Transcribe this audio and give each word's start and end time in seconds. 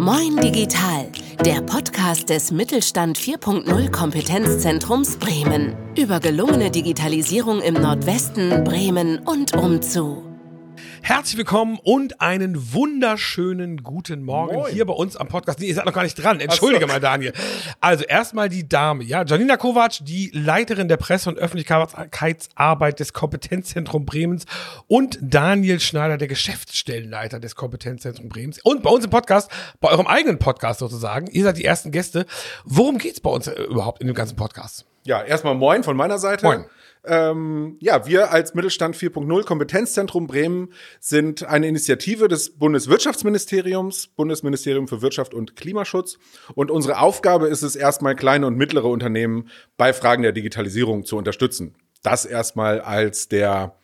Moin 0.00 0.34
Digital, 0.38 1.08
der 1.44 1.60
Podcast 1.60 2.30
des 2.30 2.50
Mittelstand 2.52 3.18
4.0 3.18 3.90
Kompetenzzentrums 3.90 5.18
Bremen. 5.18 5.76
Über 5.94 6.20
gelungene 6.20 6.70
Digitalisierung 6.70 7.60
im 7.60 7.74
Nordwesten, 7.74 8.64
Bremen 8.64 9.18
und 9.18 9.54
umzu. 9.54 10.29
Herzlich 11.02 11.38
willkommen 11.38 11.78
und 11.82 12.20
einen 12.20 12.72
wunderschönen 12.72 13.82
guten 13.82 14.22
Morgen 14.22 14.54
Moin. 14.54 14.72
hier 14.72 14.84
bei 14.84 14.92
uns 14.92 15.16
am 15.16 15.28
Podcast. 15.28 15.58
Nee, 15.58 15.66
ihr 15.66 15.74
seid 15.74 15.86
noch 15.86 15.92
gar 15.92 16.02
nicht 16.02 16.14
dran. 16.14 16.40
Entschuldige 16.40 16.82
so. 16.82 16.86
mal, 16.86 17.00
Daniel. 17.00 17.32
Also 17.80 18.04
erstmal 18.04 18.48
die 18.48 18.68
Dame, 18.68 19.02
ja, 19.04 19.24
Janina 19.24 19.56
Kovac, 19.56 19.98
die 20.02 20.30
Leiterin 20.34 20.88
der 20.88 20.98
Presse- 20.98 21.30
und 21.30 21.38
Öffentlichkeitsarbeit 21.38 23.00
des 23.00 23.12
Kompetenzzentrum 23.12 24.04
Bremens 24.04 24.44
und 24.88 25.18
Daniel 25.20 25.80
Schneider, 25.80 26.16
der 26.18 26.28
Geschäftsstellenleiter 26.28 27.40
des 27.40 27.56
Kompetenzzentrum 27.56 28.28
Bremens. 28.28 28.60
Und 28.62 28.82
bei 28.82 28.90
uns 28.90 29.04
im 29.04 29.10
Podcast, 29.10 29.50
bei 29.80 29.88
eurem 29.88 30.06
eigenen 30.06 30.38
Podcast 30.38 30.80
sozusagen. 30.80 31.26
Ihr 31.28 31.44
seid 31.44 31.56
die 31.56 31.64
ersten 31.64 31.90
Gäste. 31.90 32.26
Worum 32.64 32.98
geht's 32.98 33.20
bei 33.20 33.30
uns 33.30 33.46
äh, 33.46 33.62
überhaupt 33.62 34.00
in 34.00 34.06
dem 34.06 34.14
ganzen 34.14 34.36
Podcast? 34.36 34.86
Ja, 35.04 35.22
erstmal 35.22 35.54
moin 35.54 35.82
von 35.82 35.96
meiner 35.96 36.18
Seite. 36.18 36.44
Moin. 36.44 36.66
Ähm, 37.04 37.76
ja, 37.80 38.06
wir 38.06 38.30
als 38.30 38.54
Mittelstand 38.54 38.94
4.0 38.94 39.44
Kompetenzzentrum 39.44 40.26
Bremen 40.26 40.72
sind 41.00 41.44
eine 41.44 41.66
Initiative 41.66 42.28
des 42.28 42.58
Bundeswirtschaftsministeriums, 42.58 44.08
Bundesministerium 44.08 44.86
für 44.86 45.00
Wirtschaft 45.00 45.32
und 45.32 45.56
Klimaschutz. 45.56 46.18
Und 46.54 46.70
unsere 46.70 46.98
Aufgabe 46.98 47.48
ist 47.48 47.62
es 47.62 47.76
erstmal, 47.76 48.14
kleine 48.16 48.46
und 48.46 48.56
mittlere 48.56 48.88
Unternehmen 48.88 49.48
bei 49.76 49.92
Fragen 49.92 50.22
der 50.22 50.32
Digitalisierung 50.32 51.04
zu 51.04 51.16
unterstützen. 51.16 51.74
Das 52.02 52.24
erstmal 52.24 52.80
als 52.80 53.28
der, 53.28 53.76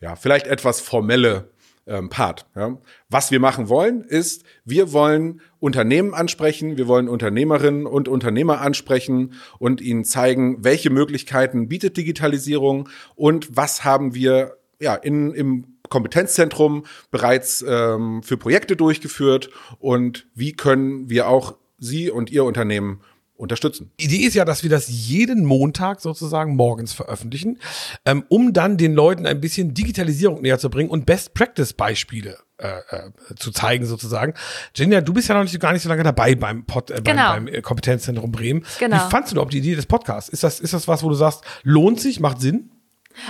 ja, 0.00 0.16
vielleicht 0.16 0.46
etwas 0.46 0.80
formelle 0.80 1.50
ähm, 1.88 2.08
Part. 2.08 2.46
Ja. 2.54 2.78
Was 3.08 3.30
wir 3.30 3.40
machen 3.40 3.68
wollen, 3.68 4.02
ist, 4.02 4.44
wir 4.64 4.92
wollen 4.92 5.40
Unternehmen 5.58 6.14
ansprechen, 6.14 6.76
wir 6.76 6.86
wollen 6.86 7.08
Unternehmerinnen 7.08 7.86
und 7.86 8.08
Unternehmer 8.08 8.60
ansprechen 8.60 9.34
und 9.58 9.80
ihnen 9.80 10.04
zeigen, 10.04 10.62
welche 10.64 10.90
Möglichkeiten 10.90 11.68
bietet 11.68 11.96
Digitalisierung 11.96 12.88
und 13.16 13.56
was 13.56 13.84
haben 13.84 14.14
wir 14.14 14.58
ja, 14.80 14.94
in, 14.94 15.32
im 15.32 15.78
Kompetenzzentrum 15.88 16.84
bereits 17.10 17.64
ähm, 17.66 18.22
für 18.22 18.36
Projekte 18.36 18.76
durchgeführt 18.76 19.50
und 19.78 20.26
wie 20.34 20.52
können 20.52 21.08
wir 21.10 21.28
auch 21.28 21.56
Sie 21.78 22.10
und 22.10 22.30
Ihr 22.30 22.44
Unternehmen 22.44 23.00
unterstützen. 23.38 23.92
Die 24.00 24.04
Idee 24.06 24.26
ist 24.26 24.34
ja, 24.34 24.44
dass 24.44 24.62
wir 24.62 24.70
das 24.70 24.88
jeden 24.88 25.44
Montag 25.44 26.00
sozusagen 26.00 26.56
morgens 26.56 26.92
veröffentlichen, 26.92 27.58
ähm, 28.04 28.24
um 28.28 28.52
dann 28.52 28.76
den 28.76 28.94
Leuten 28.94 29.26
ein 29.26 29.40
bisschen 29.40 29.74
Digitalisierung 29.74 30.42
näher 30.42 30.58
zu 30.58 30.68
bringen 30.70 30.90
und 30.90 31.06
Best-Practice-Beispiele 31.06 32.38
äh, 32.58 32.68
äh, 32.90 33.10
zu 33.36 33.52
zeigen 33.52 33.86
sozusagen. 33.86 34.34
Jenja, 34.74 35.00
du 35.00 35.12
bist 35.12 35.28
ja 35.28 35.36
noch 35.36 35.44
nicht, 35.44 35.58
gar 35.60 35.72
nicht 35.72 35.82
so 35.82 35.88
lange 35.88 36.02
dabei 36.02 36.34
beim, 36.34 36.64
Pod, 36.64 36.90
äh, 36.90 36.94
beim, 36.94 37.04
Genau. 37.04 37.32
beim 37.32 37.46
äh, 37.48 37.62
Kompetenzzentrum 37.62 38.32
Bremen. 38.32 38.64
Genau. 38.80 38.96
Wie 38.96 39.10
fandst 39.10 39.30
du 39.30 39.36
überhaupt 39.36 39.52
die 39.52 39.58
Idee 39.58 39.76
des 39.76 39.86
Podcasts? 39.86 40.28
Ist 40.28 40.42
das, 40.42 40.58
ist 40.58 40.74
das 40.74 40.88
was, 40.88 41.02
wo 41.04 41.08
du 41.08 41.14
sagst, 41.14 41.42
lohnt 41.62 42.00
sich, 42.00 42.18
macht 42.20 42.40
Sinn? 42.40 42.70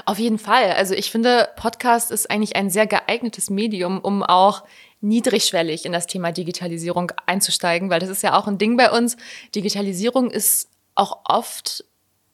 Auf 0.04 0.18
jeden 0.18 0.38
Fall. 0.38 0.72
Also 0.72 0.94
ich 0.94 1.10
finde, 1.10 1.48
Podcast 1.56 2.10
ist 2.10 2.30
eigentlich 2.30 2.56
ein 2.56 2.70
sehr 2.70 2.86
geeignetes 2.86 3.48
Medium, 3.50 4.00
um 4.00 4.22
auch 4.22 4.64
niedrigschwellig 5.00 5.84
in 5.84 5.92
das 5.92 6.06
Thema 6.06 6.32
Digitalisierung 6.32 7.12
einzusteigen, 7.26 7.90
weil 7.90 8.00
das 8.00 8.08
ist 8.08 8.22
ja 8.22 8.38
auch 8.38 8.46
ein 8.46 8.58
Ding 8.58 8.76
bei 8.76 8.90
uns. 8.90 9.16
Digitalisierung 9.54 10.30
ist 10.30 10.68
auch 10.94 11.20
oft 11.24 11.84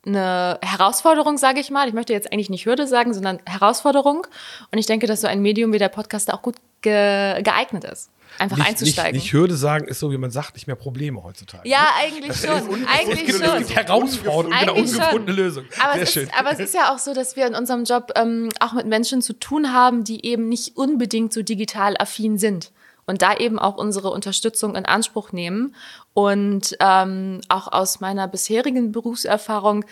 eine 0.07 0.59
Herausforderung, 0.63 1.39
sage 1.39 1.61
ich 1.61 1.71
mal. 1.71 1.89
Ich 1.89 1.95
möchte 1.95 2.13
jetzt 2.13 2.33
eigentlich 2.33 2.51
nicht 2.51 2.67
Hürde 2.67 2.87
sagen, 2.87 3.15
sondern 3.15 3.41
Herausforderung. 3.47 4.27
Und 4.71 4.79
ich 4.79 4.87
denke, 4.87 5.07
dass 5.07 5.21
so 5.21 5.27
ein 5.27 5.41
Medium 5.43 5.73
wie 5.73 5.79
der 5.79 5.89
Podcast 5.89 6.29
da 6.29 6.35
auch 6.35 6.43
gut 6.43 6.57
ge 6.83 7.43
geeignet 7.43 7.85
ist, 7.85 8.11
einfach 8.39 8.59
nicht, 8.59 8.69
einzusteigen. 8.69 9.13
Nicht, 9.13 9.25
nicht 9.25 9.33
Hürde 9.33 9.57
sagen, 9.57 9.87
ist 9.89 10.01
so, 10.01 10.11
wie 10.11 10.19
man 10.19 10.31
sagt, 10.31 10.55
nicht 10.55 10.67
mehr 10.67 10.77
Probleme 10.77 11.25
heutzutage. 11.25 11.67
ja, 11.69 11.89
eigentlich 11.99 12.37
schon. 12.37 12.87
Eigentlich 12.87 13.21
es 13.21 13.27
gibt, 13.27 13.45
schon. 13.45 13.63
es 13.63 13.69
gibt 13.69 13.77
Herausforderungen, 13.77 14.59
genau, 14.59 14.75
schon. 14.75 14.85
ungefundene 14.85 15.33
Lösung. 15.33 15.65
Aber 15.83 15.95
Sehr 15.95 16.03
es, 16.03 16.13
schön. 16.13 16.23
ist, 16.25 16.39
aber 16.39 16.53
es 16.53 16.59
ist 16.59 16.75
ja 16.75 16.93
auch 16.93 16.99
so, 16.99 17.15
dass 17.15 17.37
wir 17.37 17.47
in 17.47 17.55
unserem 17.55 17.85
Job 17.85 18.13
ähm, 18.17 18.51
auch 18.61 18.75
mit 18.75 18.87
Menschen 18.87 19.23
zu 19.23 19.33
tun 19.33 19.73
haben, 19.73 20.05
die 20.05 20.25
eben 20.27 20.49
nicht 20.49 20.77
unbedingt 20.77 21.33
so 21.33 21.43
digital 21.43 21.97
affin 21.99 22.39
sind. 22.39 22.71
Und 23.07 23.23
da 23.23 23.37
eben 23.37 23.59
auch 23.59 23.77
unsere 23.77 24.11
Unterstützung 24.11 24.77
in 24.77 24.87
Anspruch 24.87 25.33
nehmen. 25.33 25.75
Und 26.15 26.77
ähm, 26.81 27.41
auch 27.49 27.71
aus 27.71 28.01
meiner 28.01 28.29
bisherigen 28.29 28.93
Berufserfahrung 28.93 29.85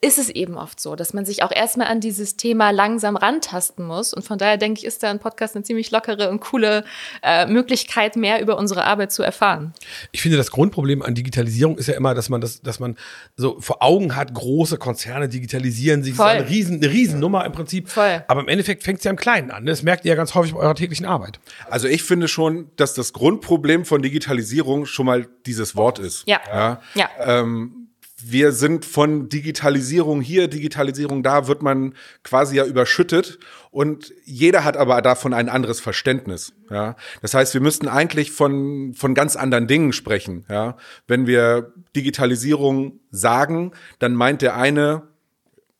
ist 0.00 0.18
es 0.18 0.30
eben 0.30 0.56
oft 0.56 0.78
so, 0.78 0.94
dass 0.94 1.12
man 1.12 1.24
sich 1.24 1.42
auch 1.42 1.50
erstmal 1.50 1.88
an 1.88 2.00
dieses 2.00 2.36
Thema 2.36 2.70
langsam 2.70 3.16
rantasten 3.16 3.84
muss. 3.84 4.14
Und 4.14 4.24
von 4.24 4.38
daher 4.38 4.56
denke 4.56 4.78
ich, 4.78 4.84
ist 4.84 5.02
da 5.02 5.10
ein 5.10 5.18
Podcast 5.18 5.56
eine 5.56 5.64
ziemlich 5.64 5.90
lockere 5.90 6.30
und 6.30 6.38
coole 6.40 6.84
äh, 7.22 7.46
Möglichkeit, 7.46 8.14
mehr 8.14 8.40
über 8.40 8.58
unsere 8.58 8.84
Arbeit 8.84 9.10
zu 9.10 9.24
erfahren. 9.24 9.74
Ich 10.12 10.22
finde, 10.22 10.36
das 10.36 10.52
Grundproblem 10.52 11.02
an 11.02 11.16
Digitalisierung 11.16 11.78
ist 11.78 11.88
ja 11.88 11.94
immer, 11.94 12.14
dass 12.14 12.28
man 12.28 12.40
das, 12.40 12.62
dass 12.62 12.78
man 12.78 12.96
so 13.36 13.60
vor 13.60 13.82
Augen 13.82 14.14
hat, 14.14 14.32
große 14.34 14.76
Konzerne 14.76 15.28
digitalisieren 15.28 16.04
sich. 16.04 16.16
Das 16.16 16.24
Voll. 16.24 16.36
ist 16.36 16.42
eine 16.42 16.48
riesen, 16.48 16.76
eine 16.76 16.92
Riesennummer 16.92 17.44
im 17.44 17.50
Prinzip. 17.50 17.88
Voll. 17.88 18.22
Aber 18.28 18.40
im 18.40 18.48
Endeffekt 18.48 18.84
fängt 18.84 18.98
es 18.98 19.04
ja 19.04 19.10
im 19.10 19.16
Kleinen 19.16 19.50
an. 19.50 19.64
ne? 19.64 19.70
Das 19.70 19.82
merkt 19.82 20.04
ihr 20.04 20.10
ja 20.10 20.16
ganz 20.16 20.32
häufig 20.36 20.54
bei 20.54 20.60
eurer 20.60 20.76
täglichen 20.76 21.06
Arbeit. 21.06 21.40
Also 21.68 21.88
ich 21.88 22.04
finde 22.04 22.28
schon, 22.28 22.70
dass 22.76 22.94
das 22.94 23.12
Grundproblem 23.12 23.84
von 23.84 24.00
Digitalisierung 24.00 24.86
schon 24.86 25.06
mal 25.06 25.26
dieses 25.44 25.74
Wort 25.74 25.98
ist. 25.98 26.22
Ja. 26.28 26.40
ja. 26.52 26.80
Ja. 26.94 27.08
Ähm, 27.18 27.77
wir 28.20 28.50
sind 28.52 28.84
von 28.84 29.28
Digitalisierung 29.28 30.20
hier, 30.20 30.48
Digitalisierung 30.48 31.22
da, 31.22 31.46
wird 31.46 31.62
man 31.62 31.94
quasi 32.24 32.56
ja 32.56 32.64
überschüttet 32.64 33.38
und 33.70 34.12
jeder 34.24 34.64
hat 34.64 34.76
aber 34.76 35.00
davon 35.02 35.32
ein 35.32 35.48
anderes 35.48 35.80
Verständnis. 35.80 36.52
Ja, 36.68 36.96
das 37.22 37.34
heißt, 37.34 37.54
wir 37.54 37.60
müssten 37.60 37.86
eigentlich 37.86 38.32
von 38.32 38.92
von 38.94 39.14
ganz 39.14 39.36
anderen 39.36 39.68
Dingen 39.68 39.92
sprechen. 39.92 40.44
Ja, 40.50 40.76
wenn 41.06 41.26
wir 41.28 41.72
Digitalisierung 41.94 42.98
sagen, 43.12 43.72
dann 44.00 44.14
meint 44.14 44.42
der 44.42 44.56
eine, 44.56 45.02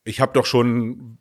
ich 0.05 0.21
habe 0.21 0.31
doch 0.33 0.45
schon 0.45 1.17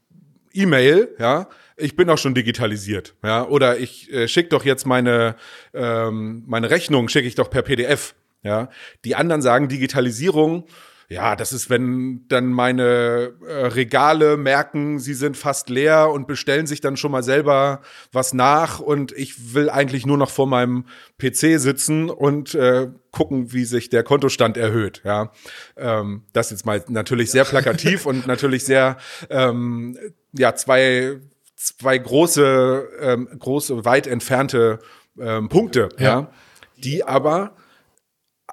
E-Mail, 0.52 1.14
ja, 1.18 1.48
ich 1.76 1.96
bin 1.96 2.06
doch 2.06 2.18
schon 2.18 2.34
digitalisiert, 2.34 3.16
ja, 3.24 3.44
oder 3.44 3.78
ich 3.78 4.12
äh, 4.12 4.28
schicke 4.28 4.50
doch 4.50 4.64
jetzt 4.64 4.86
meine 4.86 5.34
ähm, 5.74 6.44
meine 6.46 6.70
Rechnung 6.70 7.08
schicke 7.08 7.26
ich 7.26 7.34
doch 7.34 7.50
per 7.50 7.62
PDF, 7.62 8.14
ja. 8.44 8.70
Die 9.04 9.16
anderen 9.16 9.42
sagen 9.42 9.68
Digitalisierung, 9.68 10.64
ja, 11.10 11.36
das 11.36 11.54
ist, 11.54 11.70
wenn 11.70 12.26
dann 12.28 12.48
meine 12.48 13.32
äh, 13.46 13.66
Regale 13.66 14.36
merken, 14.36 14.98
sie 14.98 15.14
sind 15.14 15.38
fast 15.38 15.70
leer 15.70 16.10
und 16.10 16.26
bestellen 16.26 16.66
sich 16.66 16.82
dann 16.82 16.98
schon 16.98 17.12
mal 17.12 17.22
selber 17.22 17.80
was 18.12 18.34
nach 18.34 18.78
und 18.78 19.12
ich 19.12 19.54
will 19.54 19.70
eigentlich 19.70 20.04
nur 20.04 20.18
noch 20.18 20.28
vor 20.28 20.46
meinem 20.46 20.84
PC 21.18 21.58
sitzen 21.58 22.10
und 22.10 22.54
äh, 22.54 22.88
gucken, 23.10 23.54
wie 23.54 23.64
sich 23.64 23.88
der 23.88 24.02
Kontostand 24.02 24.58
erhöht. 24.58 25.00
Ja, 25.02 25.32
ähm, 25.78 26.24
das 26.34 26.50
jetzt 26.50 26.66
mal 26.66 26.84
natürlich 26.88 27.30
sehr 27.30 27.44
plakativ 27.46 28.04
und 28.04 28.26
natürlich 28.26 28.66
sehr 28.66 28.98
ähm, 29.30 29.96
ja 30.32 30.54
zwei 30.56 31.20
zwei 31.56 31.96
große 31.96 32.86
ähm, 33.00 33.28
große 33.38 33.86
weit 33.86 34.06
entfernte 34.06 34.80
ähm, 35.18 35.48
Punkte, 35.48 35.88
ja. 35.98 36.04
Ja. 36.04 36.30
die 36.76 37.02
aber 37.02 37.56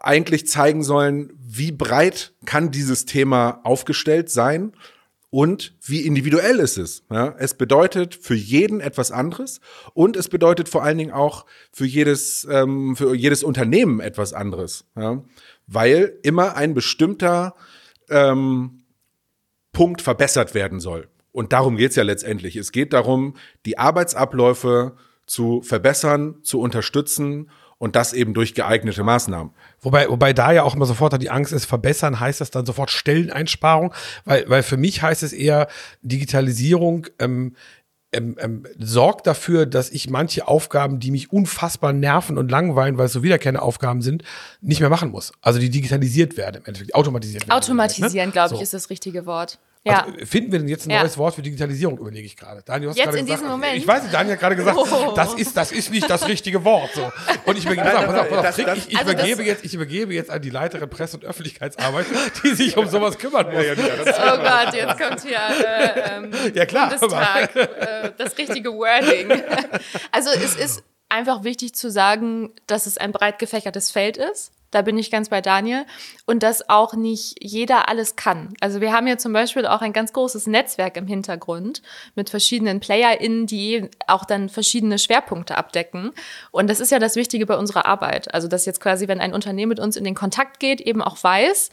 eigentlich 0.05 0.47
zeigen 0.47 0.83
sollen, 0.83 1.33
wie 1.39 1.71
breit 1.71 2.33
kann 2.45 2.71
dieses 2.71 3.05
Thema 3.05 3.61
aufgestellt 3.63 4.29
sein 4.29 4.73
und 5.29 5.73
wie 5.81 6.01
individuell 6.01 6.59
ist 6.59 6.77
es. 6.77 7.03
Ja, 7.11 7.35
es 7.37 7.55
bedeutet 7.55 8.15
für 8.15 8.35
jeden 8.35 8.79
etwas 8.79 9.11
anderes 9.11 9.59
und 9.93 10.15
es 10.15 10.29
bedeutet 10.29 10.69
vor 10.69 10.83
allen 10.83 10.97
Dingen 10.97 11.11
auch 11.11 11.45
für 11.73 11.85
jedes, 11.85 12.47
ähm, 12.49 12.95
für 12.95 13.15
jedes 13.15 13.43
Unternehmen 13.43 13.99
etwas 13.99 14.33
anderes, 14.33 14.85
ja, 14.95 15.23
weil 15.67 16.17
immer 16.23 16.55
ein 16.55 16.73
bestimmter 16.73 17.55
ähm, 18.09 18.83
Punkt 19.73 20.01
verbessert 20.01 20.53
werden 20.53 20.79
soll. 20.79 21.09
Und 21.31 21.51
darum 21.51 21.75
geht's 21.75 21.97
ja 21.97 22.03
letztendlich. 22.03 22.55
Es 22.55 22.71
geht 22.71 22.93
darum, 22.93 23.35
die 23.65 23.77
Arbeitsabläufe 23.77 24.95
zu 25.25 25.61
verbessern, 25.63 26.43
zu 26.43 26.61
unterstützen 26.61 27.49
und 27.77 27.95
das 27.95 28.13
eben 28.13 28.33
durch 28.33 28.53
geeignete 28.53 29.03
Maßnahmen. 29.03 29.53
Wobei, 29.81 30.09
wobei 30.09 30.33
da 30.33 30.51
ja 30.51 30.63
auch 30.63 30.75
immer 30.75 30.85
sofort 30.85 31.21
die 31.21 31.29
Angst 31.29 31.53
ist, 31.53 31.65
verbessern 31.65 32.19
heißt 32.19 32.41
das 32.41 32.51
dann 32.51 32.65
sofort 32.65 32.89
Stelleneinsparung, 32.89 33.93
weil, 34.23 34.49
weil 34.49 34.63
für 34.63 34.77
mich 34.77 35.01
heißt 35.01 35.23
es 35.23 35.33
eher 35.33 35.67
Digitalisierung 36.01 37.07
ähm, 37.19 37.55
ähm, 38.15 38.37
ähm, 38.39 38.65
sorgt 38.79 39.27
dafür, 39.27 39.65
dass 39.65 39.89
ich 39.89 40.09
manche 40.09 40.47
Aufgaben, 40.47 40.99
die 40.99 41.11
mich 41.11 41.33
unfassbar 41.33 41.91
nerven 41.91 42.37
und 42.37 42.49
langweilen, 42.49 42.97
weil 42.97 43.07
es 43.07 43.13
so 43.13 43.23
wiederkehrende 43.23 43.61
Aufgaben 43.61 44.01
sind, 44.01 44.23
nicht 44.61 44.79
mehr 44.79 44.89
machen 44.89 45.11
muss. 45.11 45.33
Also 45.41 45.59
die 45.59 45.69
digitalisiert 45.69 46.37
werden 46.37 46.57
im 46.57 46.65
Endeffekt, 46.65 46.95
automatisiert 46.95 47.43
werden. 47.43 47.57
Automatisieren, 47.57 48.31
glaube 48.31 48.53
ich, 48.53 48.59
So. 48.59 48.63
ist 48.63 48.73
das 48.73 48.89
richtige 48.89 49.25
Wort. 49.25 49.59
Ja. 49.87 50.03
Also, 50.05 50.25
finden 50.25 50.51
wir 50.51 50.59
denn 50.59 50.67
jetzt 50.67 50.87
ein 50.87 50.89
Ja. 50.89 51.01
neues 51.01 51.15
Wort 51.17 51.35
für 51.35 51.43
Digitalisierung, 51.43 51.99
überlege 51.99 52.25
ich 52.25 52.35
gerade. 52.35 52.63
Daniel, 52.65 52.85
du 52.85 52.89
hast 52.89 52.97
Jetzt 52.97 53.05
gerade 53.05 53.17
in 53.19 53.25
gesagt, 53.25 53.41
diesem 53.41 53.51
Moment? 53.51 53.75
Ich 53.77 53.87
weiß 53.87 54.01
nicht, 54.01 54.13
Daniel 54.15 54.33
hat 54.33 54.39
gerade 54.39 54.55
gesagt, 54.55 54.77
Oh. 54.79 55.13
das, 55.15 55.33
ist, 55.35 55.55
das 55.55 55.71
ist 55.71 55.91
nicht 55.91 56.09
das 56.09 56.27
richtige 56.27 56.63
Wort. 56.63 56.89
So. 56.95 57.11
Und 57.45 57.57
ich 57.57 57.65
übergebe, 57.65 57.85
pass 57.85 57.95
auf, 57.95 58.05
pass 58.07 58.19
auf, 58.19 58.29
pass 58.29 58.37
auf, 58.39 58.43
das- 58.45 58.55
Trick, 58.55 58.65
das- 58.65 58.77
ich, 58.79 58.89
ich, 58.93 58.97
Also 58.97 59.11
übergebe 59.11 59.43
jetzt, 59.43 59.63
ich 59.63 59.73
übergebe 59.75 60.13
jetzt 60.15 60.31
an 60.31 60.41
die 60.41 60.49
Leiterin 60.49 60.89
Presse- 60.89 61.17
und 61.17 61.25
Öffentlichkeitsarbeit, 61.25 62.07
die 62.43 62.55
sich 62.55 62.75
um 62.77 62.87
sowas 62.87 63.17
kümmern 63.19 63.45
muss. 63.53 63.63
Oh 63.63 64.37
Gott, 64.37 64.73
jetzt 64.73 64.99
kommt 64.99 65.21
hier 65.21 65.37
äh, 65.37 66.15
ähm, 66.17 66.31
Ja, 66.55 66.65
klar, 66.65 66.89
Bundestag, 66.89 67.55
äh, 67.55 68.11
das 68.17 68.35
richtige 68.39 68.71
Wording. 68.73 69.31
Also 70.11 70.31
es 70.31 70.55
ist 70.55 70.83
einfach 71.09 71.43
wichtig 71.43 71.75
zu 71.75 71.91
sagen, 71.91 72.49
dass 72.65 72.87
es 72.87 72.97
ein 72.97 73.11
breit 73.11 73.37
gefächertes 73.37 73.91
Feld 73.91 74.17
ist. 74.17 74.51
Da 74.71 74.81
bin 74.81 74.97
ich 74.97 75.11
ganz 75.11 75.29
bei 75.29 75.41
Daniel. 75.41 75.85
Und 76.25 76.43
dass 76.43 76.69
auch 76.69 76.93
nicht 76.93 77.35
jeder 77.41 77.89
alles 77.89 78.15
kann. 78.15 78.53
Also 78.59 78.81
wir 78.81 78.91
haben 78.91 79.07
ja 79.07 79.17
zum 79.17 79.33
Beispiel 79.33 79.65
auch 79.65 79.81
ein 79.81 79.93
ganz 79.93 80.13
großes 80.13 80.47
Netzwerk 80.47 80.97
im 80.97 81.07
Hintergrund 81.07 81.81
mit 82.15 82.29
verschiedenen 82.29 82.79
PlayerInnen, 82.79 83.47
die 83.47 83.89
auch 84.07 84.25
dann 84.25 84.49
verschiedene 84.49 84.99
Schwerpunkte 84.99 85.57
abdecken. 85.57 86.11
Und 86.51 86.69
das 86.69 86.79
ist 86.79 86.91
ja 86.91 86.99
das 86.99 87.15
Wichtige 87.15 87.45
bei 87.45 87.57
unserer 87.57 87.85
Arbeit. 87.85 88.33
Also 88.33 88.47
dass 88.47 88.65
jetzt 88.65 88.81
quasi, 88.81 89.07
wenn 89.07 89.21
ein 89.21 89.33
Unternehmen 89.33 89.69
mit 89.69 89.79
uns 89.79 89.95
in 89.95 90.03
den 90.03 90.15
Kontakt 90.15 90.59
geht, 90.59 90.81
eben 90.81 91.01
auch 91.01 91.23
weiß, 91.23 91.69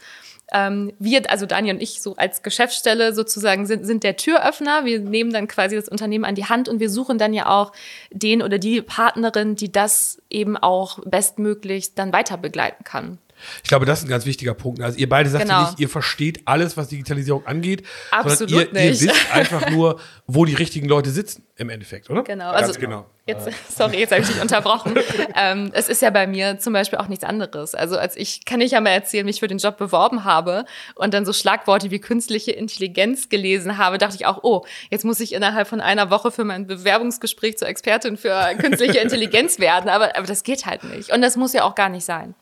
ähm, 0.52 0.92
wir, 0.98 1.30
also 1.30 1.46
Daniel 1.46 1.74
und 1.74 1.82
ich, 1.82 2.02
so 2.02 2.16
als 2.16 2.42
Geschäftsstelle 2.42 3.14
sozusagen 3.14 3.66
sind, 3.66 3.84
sind 3.84 4.04
der 4.04 4.16
Türöffner. 4.16 4.84
Wir 4.84 5.00
nehmen 5.00 5.32
dann 5.32 5.48
quasi 5.48 5.76
das 5.76 5.88
Unternehmen 5.88 6.24
an 6.24 6.34
die 6.34 6.46
Hand 6.46 6.68
und 6.68 6.80
wir 6.80 6.90
suchen 6.90 7.18
dann 7.18 7.32
ja 7.32 7.48
auch 7.48 7.72
den 8.10 8.42
oder 8.42 8.58
die 8.58 8.82
Partnerin, 8.82 9.56
die 9.56 9.72
das 9.72 10.20
eben 10.30 10.56
auch 10.56 10.98
bestmöglich 11.04 11.94
dann 11.94 12.12
weiter 12.12 12.36
begleiten 12.36 12.84
kann. 12.84 13.18
Ich 13.62 13.68
glaube, 13.68 13.86
das 13.86 14.00
ist 14.00 14.04
ein 14.06 14.08
ganz 14.08 14.26
wichtiger 14.26 14.54
Punkt. 14.54 14.80
Also 14.82 14.98
ihr 14.98 15.08
beide 15.08 15.28
sagt 15.28 15.44
Genau. 15.44 15.60
ja 15.62 15.66
nicht, 15.68 15.80
ihr 15.80 15.88
versteht 15.88 16.42
alles, 16.46 16.76
was 16.76 16.88
Digitalisierung 16.88 17.46
angeht, 17.46 17.84
Absolut 18.10 18.50
sondern 18.50 18.74
ihr, 18.76 18.82
ihr 18.82 18.90
nicht. 18.90 19.02
wisst 19.02 19.14
einfach 19.34 19.70
nur, 19.70 20.00
wo 20.26 20.44
die 20.44 20.54
richtigen 20.54 20.88
Leute 20.88 21.10
sitzen 21.10 21.44
im 21.56 21.68
Endeffekt, 21.70 22.10
oder? 22.10 22.22
Genau. 22.22 22.50
Also, 22.50 22.72
Ganz 22.72 22.78
genau. 22.80 23.06
Jetzt, 23.24 23.48
sorry, 23.76 23.98
jetzt 24.00 24.10
habe 24.10 24.22
ich 24.22 24.28
dich 24.28 24.40
unterbrochen. 24.42 24.94
ähm, 25.36 25.70
es 25.74 25.88
ist 25.88 26.02
ja 26.02 26.10
bei 26.10 26.26
mir 26.26 26.58
zum 26.58 26.72
Beispiel 26.72 26.98
auch 26.98 27.06
nichts 27.06 27.22
anderes. 27.24 27.74
Also 27.76 27.96
als 27.96 28.16
ich 28.16 28.44
kann 28.44 28.60
ich 28.60 28.72
ja 28.72 28.80
mal 28.80 28.90
erzählen, 28.90 29.24
mich 29.24 29.38
für 29.38 29.46
den 29.46 29.58
Job 29.58 29.76
beworben 29.78 30.24
habe 30.24 30.64
und 30.96 31.14
dann 31.14 31.24
so 31.24 31.32
Schlagworte 31.32 31.92
wie 31.92 32.00
künstliche 32.00 32.50
Intelligenz 32.50 33.28
gelesen 33.28 33.78
habe, 33.78 33.98
dachte 33.98 34.16
ich 34.16 34.26
auch, 34.26 34.40
oh, 34.42 34.64
jetzt 34.90 35.04
muss 35.04 35.20
ich 35.20 35.34
innerhalb 35.34 35.68
von 35.68 35.80
einer 35.80 36.10
Woche 36.10 36.32
für 36.32 36.42
mein 36.44 36.66
Bewerbungsgespräch 36.66 37.58
zur 37.58 37.68
Expertin 37.68 38.16
für 38.16 38.54
künstliche 38.58 38.98
Intelligenz 38.98 39.60
werden. 39.60 39.88
Aber, 39.88 40.16
aber 40.16 40.26
das 40.26 40.42
geht 40.42 40.66
halt 40.66 40.82
nicht. 40.82 41.12
Und 41.12 41.22
das 41.22 41.36
muss 41.36 41.52
ja 41.52 41.62
auch 41.62 41.76
gar 41.76 41.90
nicht 41.90 42.04
sein. 42.04 42.34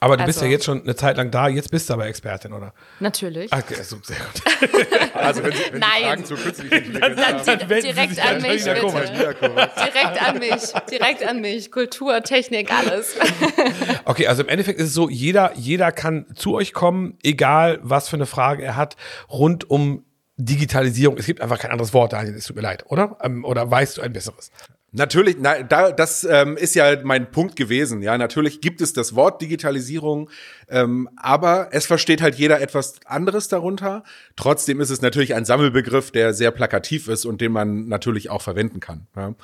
Aber 0.00 0.16
du 0.16 0.24
bist 0.24 0.38
Also- 0.38 0.46
ja 0.46 0.52
jetzt 0.52 0.64
schon 0.64 0.82
eine 0.82 0.94
Zeit 0.94 1.16
lang 1.16 1.30
da, 1.32 1.48
jetzt 1.48 1.70
bist 1.70 1.90
du 1.90 1.94
aber 1.94 2.06
Expertin, 2.06 2.52
oder? 2.52 2.72
Natürlich. 3.00 3.52
Okay, 3.52 3.74
also 3.76 3.98
sehr 4.02 4.16
gut. 4.16 5.08
Also 5.14 5.42
wenn 5.42 5.52
Sie, 5.52 5.58
wenn 5.72 5.80
Nein. 5.80 5.90
Sie 5.98 6.04
Fragen 6.04 6.24
zur 6.24 6.36
künstlichen 6.38 6.72
Intelligenz 6.74 7.16
Dann 7.16 7.34
haben, 7.58 7.68
wenden 7.68 7.82
Sie 7.82 7.92
direkt 7.92 8.20
an 8.20 8.42
mich, 8.42 8.64
Kovac. 8.80 9.12
bitte. 9.12 9.34
Korrekt. 9.34 9.72
Direkt 9.78 10.22
an 10.22 10.38
mich, 10.38 10.62
direkt 10.90 11.26
an 11.28 11.40
mich. 11.40 11.72
Kultur, 11.72 12.22
Technik, 12.22 12.72
alles. 12.72 13.16
Okay, 14.04 14.26
also 14.28 14.42
im 14.42 14.48
Endeffekt 14.48 14.78
ist 14.78 14.86
es 14.88 14.94
so, 14.94 15.08
jeder, 15.10 15.52
jeder 15.56 15.92
kann 15.92 16.26
zu 16.34 16.54
euch 16.54 16.72
kommen, 16.72 17.18
egal 17.22 17.78
was 17.82 18.08
für 18.08 18.16
eine 18.16 18.26
Frage 18.26 18.62
er 18.64 18.76
hat, 18.76 18.96
rund 19.30 19.68
um 19.68 20.04
Digitalisierung. 20.36 21.18
Es 21.18 21.26
gibt 21.26 21.40
einfach 21.40 21.58
kein 21.58 21.72
anderes 21.72 21.92
Wort, 21.92 22.12
Daniel, 22.12 22.34
es 22.36 22.44
tut 22.46 22.56
mir 22.56 22.62
leid, 22.62 22.84
oder? 22.88 23.18
Ähm, 23.22 23.44
oder 23.44 23.68
weißt 23.70 23.98
du 23.98 24.02
ein 24.02 24.12
besseres? 24.12 24.50
Natürlich, 24.98 25.36
na, 25.38 25.62
da, 25.62 25.92
das 25.92 26.24
ähm, 26.24 26.56
ist 26.56 26.74
ja 26.74 26.98
mein 27.04 27.30
Punkt 27.30 27.56
gewesen. 27.56 28.02
Ja, 28.02 28.18
natürlich 28.18 28.60
gibt 28.60 28.80
es 28.80 28.92
das 28.92 29.14
Wort 29.14 29.40
Digitalisierung, 29.40 30.28
ähm, 30.68 31.08
aber 31.16 31.68
es 31.70 31.86
versteht 31.86 32.20
halt 32.20 32.34
jeder 32.34 32.60
etwas 32.60 32.96
anderes 33.06 33.48
darunter. 33.48 34.02
Trotzdem 34.36 34.80
ist 34.80 34.90
es 34.90 35.00
natürlich 35.00 35.34
ein 35.34 35.44
Sammelbegriff, 35.44 36.10
der 36.10 36.34
sehr 36.34 36.50
plakativ 36.50 37.08
ist 37.08 37.24
und 37.24 37.40
den 37.40 37.52
man 37.52 37.86
natürlich 37.86 38.28
auch 38.28 38.42
verwenden 38.42 38.80
kann. 38.80 39.06
Ja. 39.16 39.34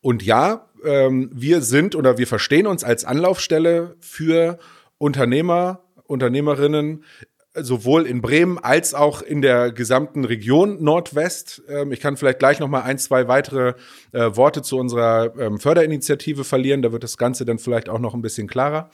Und 0.00 0.22
ja, 0.22 0.66
ähm, 0.84 1.30
wir 1.32 1.60
sind 1.60 1.94
oder 1.94 2.18
wir 2.18 2.26
verstehen 2.26 2.66
uns 2.66 2.82
als 2.82 3.04
Anlaufstelle 3.04 3.96
für 4.00 4.58
Unternehmer, 4.98 5.80
Unternehmerinnen 6.06 7.04
sowohl 7.54 8.06
in 8.06 8.22
Bremen 8.22 8.58
als 8.58 8.94
auch 8.94 9.20
in 9.20 9.42
der 9.42 9.72
gesamten 9.72 10.24
Region 10.24 10.82
Nordwest. 10.82 11.62
Ähm, 11.68 11.92
ich 11.92 12.00
kann 12.00 12.16
vielleicht 12.16 12.38
gleich 12.38 12.60
noch 12.60 12.68
mal 12.68 12.82
ein, 12.82 12.98
zwei 12.98 13.28
weitere 13.28 13.74
äh, 14.12 14.34
Worte 14.34 14.62
zu 14.62 14.78
unserer 14.78 15.36
ähm, 15.38 15.58
Förderinitiative 15.58 16.44
verlieren. 16.44 16.82
Da 16.82 16.92
wird 16.92 17.04
das 17.04 17.18
Ganze 17.18 17.44
dann 17.44 17.58
vielleicht 17.58 17.88
auch 17.88 17.98
noch 17.98 18.14
ein 18.14 18.22
bisschen 18.22 18.48
klarer. 18.48 18.90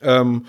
Ähm, 0.00 0.46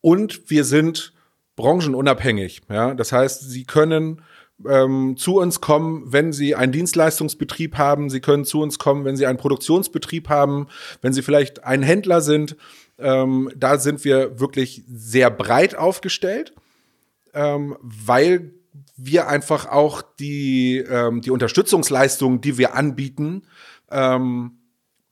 und 0.00 0.50
wir 0.50 0.64
sind 0.64 1.14
branchenunabhängig. 1.56 2.60
Ja? 2.68 2.94
Das 2.94 3.12
heißt, 3.12 3.50
Sie 3.50 3.64
können 3.64 4.22
ähm, 4.68 5.16
zu 5.16 5.38
uns 5.38 5.60
kommen, 5.60 6.12
wenn 6.12 6.32
Sie 6.32 6.54
einen 6.54 6.72
Dienstleistungsbetrieb 6.72 7.78
haben. 7.78 8.10
Sie 8.10 8.20
können 8.20 8.44
zu 8.44 8.60
uns 8.60 8.78
kommen, 8.78 9.06
wenn 9.06 9.16
Sie 9.16 9.26
einen 9.26 9.38
Produktionsbetrieb 9.38 10.28
haben, 10.28 10.68
wenn 11.00 11.14
Sie 11.14 11.22
vielleicht 11.22 11.64
ein 11.64 11.82
Händler 11.82 12.20
sind. 12.20 12.56
Ähm, 12.98 13.50
da 13.56 13.78
sind 13.78 14.04
wir 14.04 14.40
wirklich 14.40 14.82
sehr 14.88 15.30
breit 15.30 15.74
aufgestellt 15.74 16.52
ähm, 17.38 17.76
weil 17.80 18.52
wir 18.96 19.28
einfach 19.28 19.66
auch 19.66 20.02
die, 20.02 20.78
ähm, 20.78 21.20
die 21.20 21.30
Unterstützungsleistungen, 21.30 22.40
die 22.40 22.58
wir 22.58 22.74
anbieten, 22.74 23.42
ähm, 23.92 24.58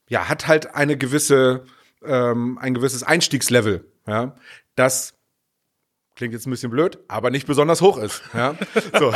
ja, 0.09 0.27
hat 0.27 0.45
halt 0.45 0.75
eine 0.75 0.97
gewisse, 0.97 1.63
ähm, 2.03 2.57
ein 2.57 2.73
gewisses 2.73 3.03
Einstiegslevel, 3.03 3.89
ja, 4.05 4.35
das 4.75 5.13
klingt 6.15 6.33
jetzt 6.33 6.47
ein 6.47 6.51
bisschen 6.51 6.71
blöd, 6.71 6.99
aber 7.07 7.29
nicht 7.29 7.47
besonders 7.47 7.79
hoch 7.79 7.97
ist. 7.97 8.21
Ja, 8.33 8.55
so. 8.99 9.13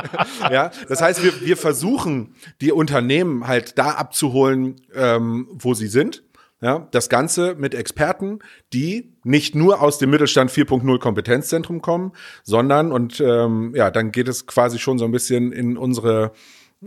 ja 0.50 0.70
das 0.88 1.02
heißt, 1.02 1.22
wir, 1.22 1.40
wir 1.42 1.56
versuchen, 1.58 2.34
die 2.62 2.72
Unternehmen 2.72 3.46
halt 3.46 3.76
da 3.76 3.90
abzuholen, 3.90 4.76
ähm, 4.94 5.48
wo 5.50 5.74
sie 5.74 5.88
sind. 5.88 6.22
Ja, 6.64 6.88
das 6.92 7.10
Ganze 7.10 7.56
mit 7.56 7.74
Experten, 7.74 8.38
die 8.72 9.12
nicht 9.22 9.54
nur 9.54 9.82
aus 9.82 9.98
dem 9.98 10.08
Mittelstand 10.08 10.50
4.0 10.50 10.98
Kompetenzzentrum 10.98 11.82
kommen, 11.82 12.12
sondern, 12.42 12.90
und 12.90 13.20
ähm, 13.20 13.74
ja, 13.76 13.90
dann 13.90 14.12
geht 14.12 14.28
es 14.28 14.46
quasi 14.46 14.78
schon 14.78 14.98
so 14.98 15.04
ein 15.04 15.10
bisschen 15.12 15.52
in 15.52 15.76
unsere 15.76 16.32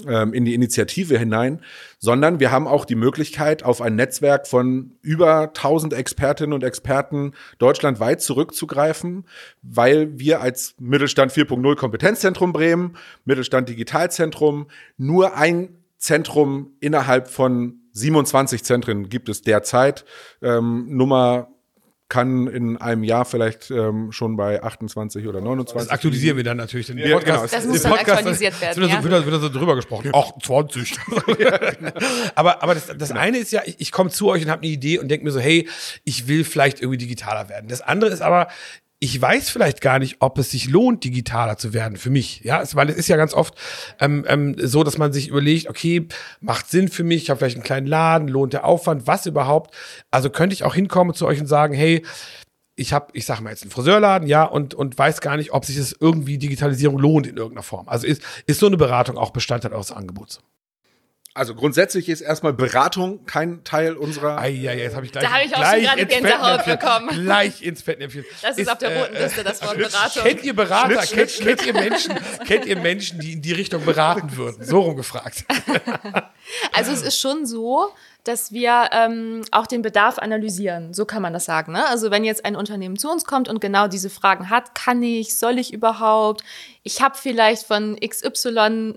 ähm, 0.07 0.33
in 0.33 0.45
die 0.45 0.56
Initiative 0.56 1.19
hinein, 1.19 1.62
sondern 2.00 2.39
wir 2.39 2.51
haben 2.51 2.68
auch 2.68 2.85
die 2.85 2.95
Möglichkeit, 2.95 3.62
auf 3.62 3.79
ein 3.79 3.95
Netzwerk 3.95 4.47
von 4.47 4.94
über 5.03 5.41
1000 5.50 5.94
Expertinnen 5.94 6.53
und 6.53 6.63
Experten 6.63 7.33
deutschlandweit 7.59 8.19
zurückzugreifen, 8.19 9.25
weil 9.62 10.18
wir 10.18 10.41
als 10.41 10.73
Mittelstand 10.80 11.31
4.0 11.31 11.75
Kompetenzzentrum 11.75 12.51
Bremen, 12.51 12.97
Mittelstand 13.25 13.69
Digitalzentrum 13.69 14.65
nur 14.97 15.35
ein 15.35 15.77
Zentrum 16.00 16.71
innerhalb 16.80 17.27
von 17.27 17.81
27 17.97 18.63
Zentren 18.63 19.09
gibt 19.09 19.29
es 19.29 19.41
derzeit. 19.41 20.05
Ähm, 20.41 20.85
Nummer 20.89 21.49
kann 22.09 22.47
in 22.47 22.77
einem 22.77 23.03
Jahr 23.03 23.25
vielleicht 23.25 23.69
ähm, 23.69 24.13
schon 24.13 24.38
bei 24.38 24.63
28 24.63 25.27
oder 25.27 25.41
29. 25.41 25.89
Das 25.89 25.94
aktualisieren 25.94 26.38
wir 26.38 26.44
dann 26.45 26.55
natürlich. 26.55 26.88
Den 26.88 26.97
Ja, 26.99 27.19
genau. 27.19 27.45
Das 27.45 27.65
muss 27.65 27.81
dann 27.81 27.94
aktualisiert 27.94 28.61
werden, 28.61 28.81
Wird, 28.81 28.91
ja. 28.91 29.03
wird, 29.03 29.25
wird 29.25 29.41
so 29.41 29.49
drüber 29.49 29.75
gesprochen. 29.75 30.11
Auch 30.13 30.39
20. 30.39 30.97
aber 32.35 32.63
aber 32.63 32.75
das, 32.75 32.88
das 32.97 33.11
eine 33.11 33.39
ist 33.39 33.51
ja, 33.51 33.61
ich, 33.65 33.75
ich 33.79 33.91
komme 33.91 34.09
zu 34.09 34.29
euch 34.29 34.44
und 34.44 34.49
habe 34.49 34.61
eine 34.61 34.71
Idee 34.71 34.99
und 34.99 35.09
denke 35.09 35.25
mir 35.25 35.31
so, 35.31 35.41
hey, 35.41 35.67
ich 36.05 36.29
will 36.29 36.45
vielleicht 36.45 36.79
irgendwie 36.79 36.97
digitaler 36.97 37.49
werden. 37.49 37.67
Das 37.67 37.81
andere 37.81 38.11
ist 38.11 38.21
aber, 38.21 38.47
ich 38.99 39.21
weiß 39.21 39.49
vielleicht 39.49 39.81
gar 39.81 39.99
nicht, 39.99 40.18
ob 40.19 40.39
es 40.39 40.49
sich 40.51 40.68
lohnt, 40.69 41.04
digitaler 41.04 41.57
zu 41.57 41.73
werden 41.73 41.97
für 41.97 42.09
mich. 42.09 42.42
Ja, 42.44 42.61
es, 42.61 42.75
weil 42.75 42.89
es 42.89 42.95
ist 42.95 43.07
ja 43.07 43.18
ganz 43.18 43.33
oft 43.33 43.54
ähm, 43.99 44.25
ähm, 44.27 44.56
so, 44.57 44.83
dass 44.83 44.97
man 44.97 45.13
sich 45.13 45.27
überlegt, 45.27 45.69
okay, 45.69 46.07
macht 46.39 46.69
Sinn 46.69 46.87
für 46.87 47.04
mich, 47.04 47.23
ich 47.23 47.30
habe 47.30 47.37
vielleicht 47.37 47.57
einen 47.57 47.63
kleinen 47.63 47.87
Laden, 47.87 48.27
lohnt 48.27 48.54
der 48.54 48.66
Aufwand, 48.66 49.06
was 49.06 49.27
überhaupt. 49.27 49.75
Also 50.09 50.31
könnte 50.31 50.54
ich 50.54 50.63
auch 50.63 50.73
hinkommen 50.73 51.13
zu 51.13 51.27
euch 51.27 51.39
und 51.39 51.47
sagen, 51.47 51.75
hey, 51.75 52.04
ich 52.75 52.94
habe, 52.94 53.07
ich 53.13 53.25
sag 53.25 53.42
mal 53.42 53.51
jetzt 53.51 53.63
einen 53.63 53.71
Friseurladen, 53.71 54.27
ja, 54.27 54.44
und, 54.44 54.73
und 54.73 54.97
weiß 54.97 55.21
gar 55.21 55.37
nicht, 55.37 55.51
ob 55.51 55.66
sich 55.66 55.77
das 55.77 55.95
irgendwie 55.99 56.37
Digitalisierung 56.37 56.97
lohnt 56.97 57.27
in 57.27 57.37
irgendeiner 57.37 57.63
Form. 57.63 57.87
Also 57.89 58.07
ist, 58.07 58.21
ist 58.45 58.59
so 58.59 58.68
eine 58.68 58.77
Beratung 58.77 59.18
auch 59.18 59.31
Bestandteil 59.31 59.73
eures 59.73 59.92
Angebots. 59.92 60.42
Also 61.37 61.53
grundsätzlich 61.53 62.09
ist 62.09 62.21
erstmal 62.21 62.51
Beratung 62.51 63.23
kein 63.27 63.63
Teil 63.63 63.94
unserer. 63.94 64.39
Ei, 64.39 64.47
ei, 64.67 64.79
jetzt 64.79 64.95
habe 64.95 65.06
ich 65.06 65.11
gleich, 65.11 65.23
Da 65.23 65.31
habe 65.31 65.45
ich 65.45 65.53
auch 65.53 65.59
gleich 65.59 65.73
schon 65.73 65.83
gerade 65.83 66.01
ins 66.01 66.09
Gänsehaut 66.09 66.61
Fettnäpfchen, 66.61 66.79
bekommen. 66.79 67.23
Gleich 67.23 67.61
ins 67.61 67.81
Fettnäpfchen. 67.83 68.25
Das 68.41 68.57
ist, 68.57 68.71
auf 68.71 68.77
der 68.79 68.97
roten 68.97 69.13
Liste, 69.13 69.44
das 69.44 69.61
Wort 69.61 69.77
Beratung. 69.77 70.23
Kennt 70.23 70.44
ihr 70.44 70.56
Berater? 70.56 71.03
Schnitt, 71.03 71.37
kennt, 71.37 71.57
kennt, 71.59 71.65
ihr 71.67 71.73
Menschen, 71.73 72.15
kennt 72.47 72.65
ihr 72.65 72.77
Menschen, 72.77 73.19
die 73.19 73.33
in 73.33 73.41
die 73.44 73.53
Richtung 73.53 73.85
beraten 73.85 74.35
würden? 74.35 74.65
So 74.65 74.79
rumgefragt. 74.79 75.45
Also 76.71 76.91
es 76.94 77.01
ist 77.01 77.19
schon 77.19 77.45
so, 77.45 77.91
dass 78.27 78.51
wir 78.51 78.89
ähm, 78.91 79.41
auch 79.51 79.67
den 79.67 79.81
Bedarf 79.81 80.17
analysieren. 80.19 80.93
So 80.93 81.05
kann 81.05 81.21
man 81.21 81.33
das 81.33 81.45
sagen. 81.45 81.71
Ne? 81.71 81.87
Also 81.87 82.11
wenn 82.11 82.23
jetzt 82.23 82.45
ein 82.45 82.55
Unternehmen 82.55 82.97
zu 82.97 83.09
uns 83.09 83.25
kommt 83.25 83.47
und 83.47 83.61
genau 83.61 83.87
diese 83.87 84.09
Fragen 84.09 84.49
hat, 84.49 84.75
kann 84.75 85.01
ich, 85.01 85.37
soll 85.37 85.57
ich 85.57 85.73
überhaupt? 85.73 86.43
Ich 86.83 87.01
habe 87.01 87.15
vielleicht 87.17 87.65
von 87.65 87.97
XY 87.99 88.49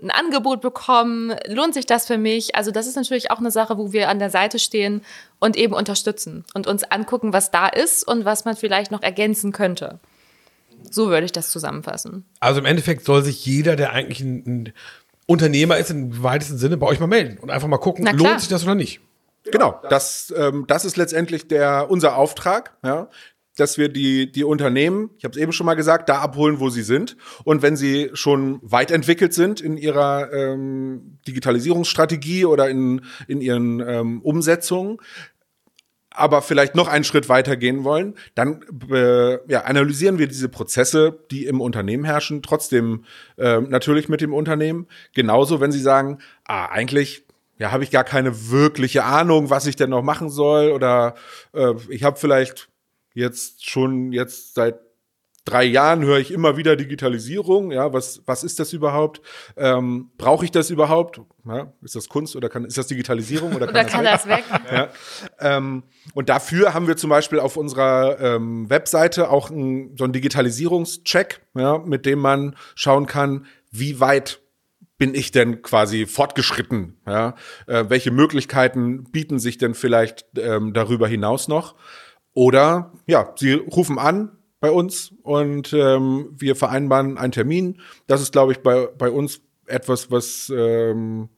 ein 0.03 0.11
Angebot 0.11 0.61
bekommen. 0.61 1.35
Lohnt 1.47 1.73
sich 1.73 1.85
das 1.85 2.07
für 2.07 2.17
mich? 2.17 2.55
Also 2.55 2.71
das 2.71 2.87
ist 2.87 2.95
natürlich 2.95 3.31
auch 3.31 3.39
eine 3.39 3.51
Sache, 3.51 3.77
wo 3.77 3.93
wir 3.93 4.09
an 4.09 4.19
der 4.19 4.29
Seite 4.29 4.59
stehen 4.59 5.01
und 5.39 5.55
eben 5.55 5.73
unterstützen 5.73 6.43
und 6.53 6.67
uns 6.67 6.83
angucken, 6.83 7.31
was 7.31 7.51
da 7.51 7.67
ist 7.67 8.07
und 8.07 8.25
was 8.25 8.45
man 8.45 8.55
vielleicht 8.55 8.91
noch 8.91 9.01
ergänzen 9.01 9.51
könnte. 9.51 9.99
So 10.89 11.09
würde 11.09 11.25
ich 11.25 11.31
das 11.31 11.51
zusammenfassen. 11.51 12.25
Also 12.39 12.59
im 12.59 12.65
Endeffekt 12.65 13.05
soll 13.05 13.23
sich 13.23 13.45
jeder, 13.45 13.75
der 13.75 13.93
eigentlich 13.93 14.21
ein, 14.21 14.43
ein 14.45 14.73
Unternehmer 15.25 15.77
ist, 15.77 15.91
im 15.91 16.23
weitesten 16.23 16.57
Sinne 16.57 16.77
bei 16.77 16.87
euch 16.87 16.99
mal 16.99 17.07
melden 17.07 17.37
und 17.37 17.51
einfach 17.51 17.67
mal 17.67 17.77
gucken, 17.77 18.05
lohnt 18.17 18.39
sich 18.41 18.49
das 18.49 18.63
oder 18.63 18.75
nicht. 18.75 18.99
Genau, 19.45 19.81
das, 19.89 20.33
ähm, 20.37 20.65
das 20.67 20.85
ist 20.85 20.97
letztendlich 20.97 21.47
der, 21.47 21.89
unser 21.89 22.15
Auftrag, 22.15 22.77
ja, 22.83 23.09
dass 23.57 23.77
wir 23.77 23.89
die, 23.89 24.31
die 24.31 24.43
Unternehmen, 24.43 25.09
ich 25.17 25.23
habe 25.23 25.33
es 25.33 25.41
eben 25.41 25.51
schon 25.51 25.65
mal 25.65 25.75
gesagt, 25.75 26.09
da 26.09 26.19
abholen, 26.19 26.59
wo 26.59 26.69
sie 26.69 26.83
sind. 26.83 27.17
Und 27.43 27.61
wenn 27.61 27.75
sie 27.75 28.09
schon 28.13 28.59
weit 28.63 28.91
entwickelt 28.91 29.33
sind 29.33 29.61
in 29.61 29.77
ihrer 29.77 30.31
ähm, 30.31 31.17
Digitalisierungsstrategie 31.27 32.45
oder 32.45 32.69
in, 32.69 33.01
in 33.27 33.41
ihren 33.41 33.79
ähm, 33.81 34.21
Umsetzungen, 34.21 34.97
aber 36.13 36.41
vielleicht 36.41 36.75
noch 36.75 36.87
einen 36.87 37.03
Schritt 37.03 37.29
weiter 37.29 37.55
gehen 37.55 37.83
wollen, 37.83 38.15
dann 38.35 38.65
äh, 38.89 39.37
ja, 39.49 39.61
analysieren 39.61 40.17
wir 40.17 40.27
diese 40.27 40.49
Prozesse, 40.49 41.19
die 41.31 41.45
im 41.45 41.61
Unternehmen 41.61 42.03
herrschen, 42.03 42.41
trotzdem 42.41 43.05
äh, 43.37 43.61
natürlich 43.61 44.09
mit 44.09 44.21
dem 44.21 44.33
Unternehmen. 44.33 44.87
Genauso, 45.13 45.61
wenn 45.61 45.71
Sie 45.71 45.79
sagen, 45.79 46.19
ah, 46.43 46.65
eigentlich 46.65 47.25
ja, 47.61 47.71
habe 47.71 47.83
ich 47.83 47.91
gar 47.91 48.03
keine 48.03 48.49
wirkliche 48.49 49.03
Ahnung, 49.03 49.51
was 49.51 49.67
ich 49.67 49.75
denn 49.75 49.91
noch 49.91 50.01
machen 50.01 50.31
soll 50.31 50.71
oder 50.71 51.13
äh, 51.53 51.73
ich 51.89 52.03
habe 52.03 52.17
vielleicht 52.17 52.69
jetzt 53.13 53.69
schon 53.69 54.11
jetzt 54.11 54.55
seit 54.55 54.79
drei 55.45 55.63
Jahren 55.65 56.03
höre 56.03 56.17
ich 56.17 56.31
immer 56.31 56.57
wieder 56.57 56.75
Digitalisierung. 56.75 57.71
Ja, 57.71 57.93
was, 57.93 58.23
was 58.25 58.43
ist 58.43 58.59
das 58.59 58.73
überhaupt? 58.73 59.21
Ähm, 59.57 60.09
Brauche 60.17 60.43
ich 60.43 60.49
das 60.49 60.71
überhaupt? 60.71 61.21
Ja, 61.45 61.71
ist 61.83 61.95
das 61.95 62.09
Kunst 62.09 62.35
oder 62.35 62.49
kann, 62.49 62.65
ist 62.65 62.79
das 62.79 62.87
Digitalisierung 62.87 63.53
oder 63.53 63.67
kann, 63.71 63.75
Oder 63.75 63.83
das 63.83 63.91
kann 63.91 64.29
weg? 64.29 64.43
das 64.49 64.63
weg? 64.63 64.71
Ja. 64.71 64.89
Ähm, 65.39 65.83
und 66.15 66.29
dafür 66.29 66.73
haben 66.73 66.87
wir 66.87 66.97
zum 66.97 67.11
Beispiel 67.11 67.39
auf 67.39 67.57
unserer 67.57 68.19
ähm, 68.19 68.71
Webseite 68.71 69.29
auch 69.29 69.51
ein, 69.51 69.95
so 69.97 70.03
einen 70.03 70.13
Digitalisierungscheck, 70.13 71.41
ja, 71.53 71.77
mit 71.77 72.07
dem 72.07 72.19
man 72.19 72.55
schauen 72.73 73.05
kann, 73.05 73.45
wie 73.69 73.99
weit 73.99 74.40
bin 75.01 75.15
ich 75.15 75.31
denn 75.31 75.63
quasi 75.63 76.05
fortgeschritten? 76.05 76.95
Ja? 77.07 77.33
Äh, 77.65 77.85
welche 77.87 78.11
Möglichkeiten 78.11 79.05
bieten 79.05 79.39
sich 79.39 79.57
denn 79.57 79.73
vielleicht 79.73 80.27
ähm, 80.37 80.73
darüber 80.73 81.07
hinaus 81.07 81.47
noch? 81.47 81.73
Oder 82.35 82.93
ja, 83.07 83.33
Sie 83.35 83.53
rufen 83.53 83.97
an 83.97 84.37
bei 84.59 84.69
uns 84.69 85.11
und 85.23 85.73
ähm, 85.73 86.29
wir 86.37 86.55
vereinbaren 86.55 87.17
einen 87.17 87.31
Termin. 87.31 87.81
Das 88.05 88.21
ist, 88.21 88.31
glaube 88.31 88.51
ich, 88.51 88.59
bei, 88.59 88.89
bei 88.95 89.09
uns 89.09 89.41
etwas, 89.65 90.11
was 90.11 90.53
ähm, 90.55 91.29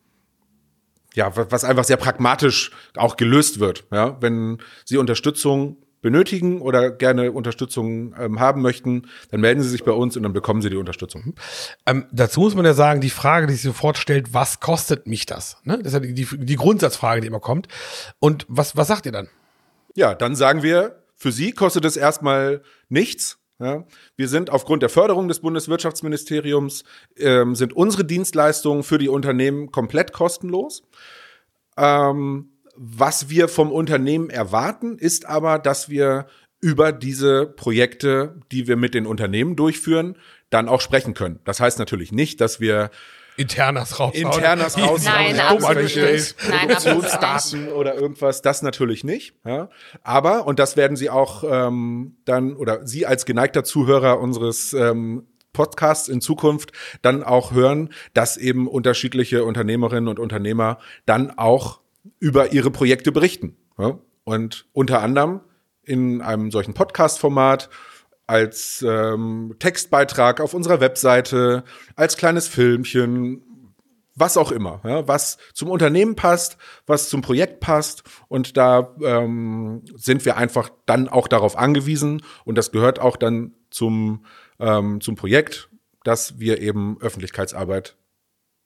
ja, 1.14 1.34
wa- 1.38 1.48
was 1.50 1.64
einfach 1.64 1.86
sehr 1.86 1.96
pragmatisch 1.96 2.72
auch 2.98 3.16
gelöst 3.16 3.62
wird. 3.62 3.86
Ja, 3.94 4.18
wenn 4.22 4.58
Sie 4.84 4.98
Unterstützung 4.98 5.78
benötigen 6.04 6.62
oder 6.62 6.92
gerne 6.92 7.32
Unterstützung 7.32 8.14
ähm, 8.20 8.40
haben 8.40 8.62
möchten, 8.62 9.08
dann 9.32 9.42
melden 9.42 9.64
Sie 9.64 9.70
sich 9.70 9.84
bei 9.84 9.92
uns 9.92 10.16
und 10.16 10.22
dann 10.22 10.34
bekommen 10.34 10.62
Sie 10.62 10.70
die 10.70 10.76
Unterstützung. 10.76 11.34
Ähm, 11.88 12.06
dazu 12.12 12.42
muss 12.42 12.54
man 12.54 12.66
ja 12.66 12.76
sagen, 12.76 13.02
die 13.02 13.10
Frage, 13.10 13.48
die 13.48 13.54
sich 13.54 13.64
sofort 13.64 13.98
stellt, 13.98 14.36
was 14.36 14.60
kostet 14.60 15.08
mich 15.08 15.26
das? 15.26 15.58
Ne? 15.64 15.80
Das 15.80 15.88
ist 15.88 15.94
ja 15.94 16.00
die, 16.02 16.14
die, 16.14 16.28
die 16.38 16.56
Grundsatzfrage, 16.56 17.22
die 17.22 17.28
immer 17.28 17.40
kommt. 17.40 17.68
Und 18.20 18.46
was, 18.48 18.78
was 18.78 18.88
sagt 18.88 19.08
ihr 19.08 19.12
dann? 19.12 19.30
Ja, 19.96 20.14
dann 20.14 20.36
sagen 20.36 20.62
wir, 20.62 21.04
für 21.16 21.32
Sie 21.32 21.54
kostet 21.54 21.86
es 21.86 21.98
erstmal 21.98 22.62
nichts. 22.90 23.40
Ja, 23.60 23.86
wir 24.18 24.28
sind 24.28 24.50
aufgrund 24.50 24.82
der 24.82 24.90
Förderung 24.90 25.30
des 25.30 25.40
Bundeswirtschaftsministeriums, 25.40 26.84
ähm, 27.18 27.56
sind 27.56 27.72
unsere 27.74 28.04
Dienstleistungen 28.04 28.84
für 28.84 28.98
die 28.98 29.08
Unternehmen 29.08 29.72
komplett 29.72 30.12
kostenlos. 30.12 30.84
Ähm, 31.78 32.53
was 32.76 33.30
wir 33.30 33.48
vom 33.48 33.72
Unternehmen 33.72 34.30
erwarten, 34.30 34.98
ist 34.98 35.26
aber, 35.26 35.60
dass 35.60 35.90
wir 35.90 36.28
über 36.62 36.92
diese 36.92 37.46
Projekte, 37.46 38.40
die 38.52 38.68
wir 38.68 38.78
mit 38.78 38.94
den 38.94 39.06
Unternehmen 39.06 39.56
durchführen, 39.56 40.18
dann 40.50 40.70
auch 40.70 40.82
sprechen 40.82 41.14
können. 41.14 41.40
Das 41.44 41.60
heißt 41.60 41.78
natürlich 41.78 42.12
nicht, 42.12 42.40
dass 42.40 42.60
wir 42.60 42.90
Internas 43.36 44.00
raus. 44.00 44.14
Internas 44.14 44.78
raus. 44.78 45.04
Nein, 45.04 45.38
haben 45.42 45.58
absolut 45.58 45.78
angestellt, 45.78 46.14
nicht. 46.14 46.50
Nein, 46.50 46.72
absolut 46.72 47.02
Produktionsdaten 47.02 47.70
oder 47.70 47.96
irgendwas, 47.96 48.42
das 48.42 48.62
natürlich 48.62 49.04
nicht. 49.04 49.36
Ja. 49.46 49.70
Aber, 50.04 50.46
und 50.46 50.60
das 50.60 50.78
werden 50.78 50.96
Sie 50.96 51.10
auch 51.10 51.44
ähm, 51.44 52.18
dann, 52.26 52.56
oder 52.56 52.86
Sie 52.86 53.06
als 53.06 53.26
geneigter 53.26 53.64
Zuhörer 53.64 54.20
unseres 54.20 54.74
ähm, 54.74 55.28
Podcasts 55.52 56.08
in 56.08 56.22
Zukunft 56.22 56.72
dann 57.02 57.24
auch 57.24 57.52
hören, 57.52 57.90
dass 58.14 58.38
eben 58.38 58.68
unterschiedliche 58.68 59.44
Unternehmerinnen 59.44 60.08
und 60.08 60.20
Unternehmer 60.20 60.80
dann 61.06 61.32
auch 61.32 61.83
über 62.20 62.54
ihre 62.54 62.72
Projekte 62.72 63.12
berichten. 63.12 63.56
Ja. 63.78 64.00
Und 64.24 64.68
unter 64.74 65.02
anderem 65.02 65.42
in 65.84 66.22
einem 66.22 66.52
solchen 66.52 66.74
Podcast-Format 66.74 67.70
als 68.26 68.84
ähm, 68.88 69.56
Textbeitrag 69.60 70.40
auf 70.40 70.54
unserer 70.54 70.80
Webseite, 70.80 71.64
als 71.96 72.16
kleines 72.16 72.48
Filmchen, 72.48 73.42
was 74.16 74.38
auch 74.38 74.52
immer, 74.52 74.80
ja, 74.84 75.08
was 75.08 75.38
zum 75.54 75.70
Unternehmen 75.70 76.16
passt, 76.16 76.58
was 76.86 77.10
zum 77.10 77.22
Projekt 77.22 77.60
passt. 77.60 78.04
Und 78.28 78.58
da 78.58 78.96
ähm, 79.02 79.84
sind 79.96 80.24
wir 80.26 80.38
einfach 80.38 80.70
dann 80.86 81.10
auch 81.10 81.28
darauf 81.28 81.58
angewiesen 81.58 82.22
und 82.46 82.58
das 82.58 82.72
gehört 82.72 83.00
auch 83.00 83.18
dann 83.18 83.54
zum, 83.72 84.26
ähm, 84.60 85.02
zum 85.02 85.16
Projekt, 85.16 85.70
dass 86.04 86.40
wir 86.40 86.62
eben 86.62 86.98
Öffentlichkeitsarbeit 87.02 87.98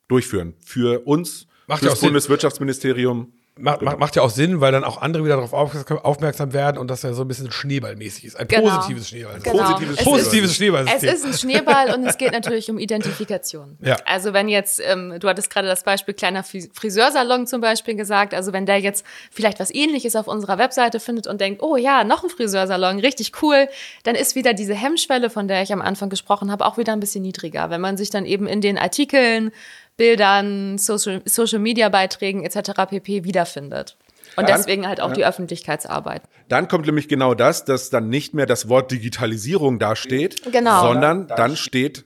durchführen. 0.07 0.55
Für 0.59 1.05
uns, 1.07 1.46
Macht 1.67 1.83
ja 1.83 1.91
auch 1.91 1.95
Sinn. 1.95 2.07
Bundeswirtschaftsministerium. 2.09 3.31
Macht, 3.59 3.81
macht, 3.81 3.97
macht 3.97 4.15
ja 4.15 4.21
auch 4.21 4.29
Sinn, 4.29 4.61
weil 4.61 4.71
dann 4.71 4.83
auch 4.83 5.01
andere 5.01 5.25
wieder 5.25 5.35
darauf 5.35 5.51
aufmerksam, 5.51 6.53
werden 6.53 6.77
und 6.77 6.89
das 6.91 7.01
ja 7.01 7.11
so 7.13 7.23
ein 7.23 7.27
bisschen 7.27 7.51
schneeballmäßig 7.51 8.25
ist. 8.25 8.39
Ein 8.39 8.47
Genau. 8.47 8.69
positives 8.69 9.09
Schneeball. 9.09 9.39
Genau. 9.41 9.57
Positives 9.63 9.97
Es 9.97 10.03
Positives 10.05 10.49
ist- 10.51 10.55
Schneeballsystem. 10.57 11.09
Es 11.09 11.15
ist 11.15 11.25
ein 11.25 11.33
Schneeball 11.33 11.93
und 11.95 12.05
es 12.05 12.19
geht 12.19 12.33
natürlich 12.33 12.69
um 12.69 12.77
Identifikation. 12.77 13.75
Ja. 13.81 13.97
Also 14.05 14.33
wenn 14.33 14.47
jetzt, 14.47 14.79
ähm, 14.85 15.15
du 15.19 15.27
hattest 15.27 15.49
gerade 15.49 15.67
das 15.67 15.83
Beispiel 15.83 16.13
kleiner 16.13 16.43
Fris- 16.43 16.69
Friseursalon 16.71 17.47
zum 17.47 17.59
Beispiel 17.59 17.95
gesagt, 17.95 18.35
also 18.35 18.53
wenn 18.53 18.67
der 18.67 18.77
jetzt 18.79 19.03
vielleicht 19.31 19.59
was 19.59 19.73
ähnliches 19.73 20.15
auf 20.15 20.27
unserer 20.27 20.59
Webseite 20.59 20.99
findet 20.99 21.25
und 21.25 21.41
denkt, 21.41 21.63
oh 21.63 21.77
ja, 21.77 22.03
noch 22.03 22.23
ein 22.23 22.29
Friseursalon, 22.29 22.99
richtig 22.99 23.31
cool, 23.41 23.67
dann 24.03 24.13
ist 24.13 24.35
wieder 24.35 24.53
diese 24.53 24.75
Hemmschwelle, 24.75 25.31
von 25.31 25.47
der 25.47 25.63
ich 25.63 25.73
am 25.73 25.81
Anfang 25.81 26.09
gesprochen 26.09 26.51
habe, 26.51 26.63
auch 26.63 26.77
wieder 26.77 26.93
ein 26.93 26.99
bisschen 26.99 27.23
niedriger. 27.23 27.71
Wenn 27.71 27.81
man 27.81 27.97
sich 27.97 28.11
dann 28.11 28.27
eben 28.27 28.45
in 28.45 28.61
den 28.61 28.77
Artikeln, 28.77 29.51
Bildern, 29.97 30.77
Social, 30.77 31.21
Social 31.25 31.59
Media 31.59 31.89
Beiträgen 31.89 32.43
etc. 32.43 32.71
pp. 32.89 33.23
wiederfindet. 33.23 33.97
Und 34.35 34.47
Ja, 34.47 34.55
deswegen 34.55 34.87
halt 34.87 35.01
auch 35.01 35.13
die 35.13 35.25
Öffentlichkeitsarbeit. 35.25 36.21
Dann 36.47 36.67
kommt 36.67 36.85
nämlich 36.85 37.07
genau 37.07 37.33
das, 37.33 37.65
dass 37.65 37.89
dann 37.89 38.09
nicht 38.09 38.33
mehr 38.33 38.45
das 38.45 38.69
Wort 38.69 38.91
Digitalisierung 38.91 39.79
dasteht, 39.79 40.51
Genau. 40.51 40.81
sondern 40.81 41.27
dann 41.27 41.55
steht 41.55 42.05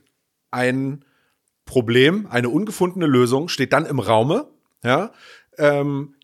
ein 0.50 1.04
Problem, 1.66 2.26
eine 2.30 2.48
ungefundene 2.48 3.06
Lösung, 3.06 3.48
steht 3.48 3.72
dann 3.72 3.86
im 3.86 3.98
Raume, 3.98 4.46
ja, 4.82 5.12
ähm, 5.58 6.14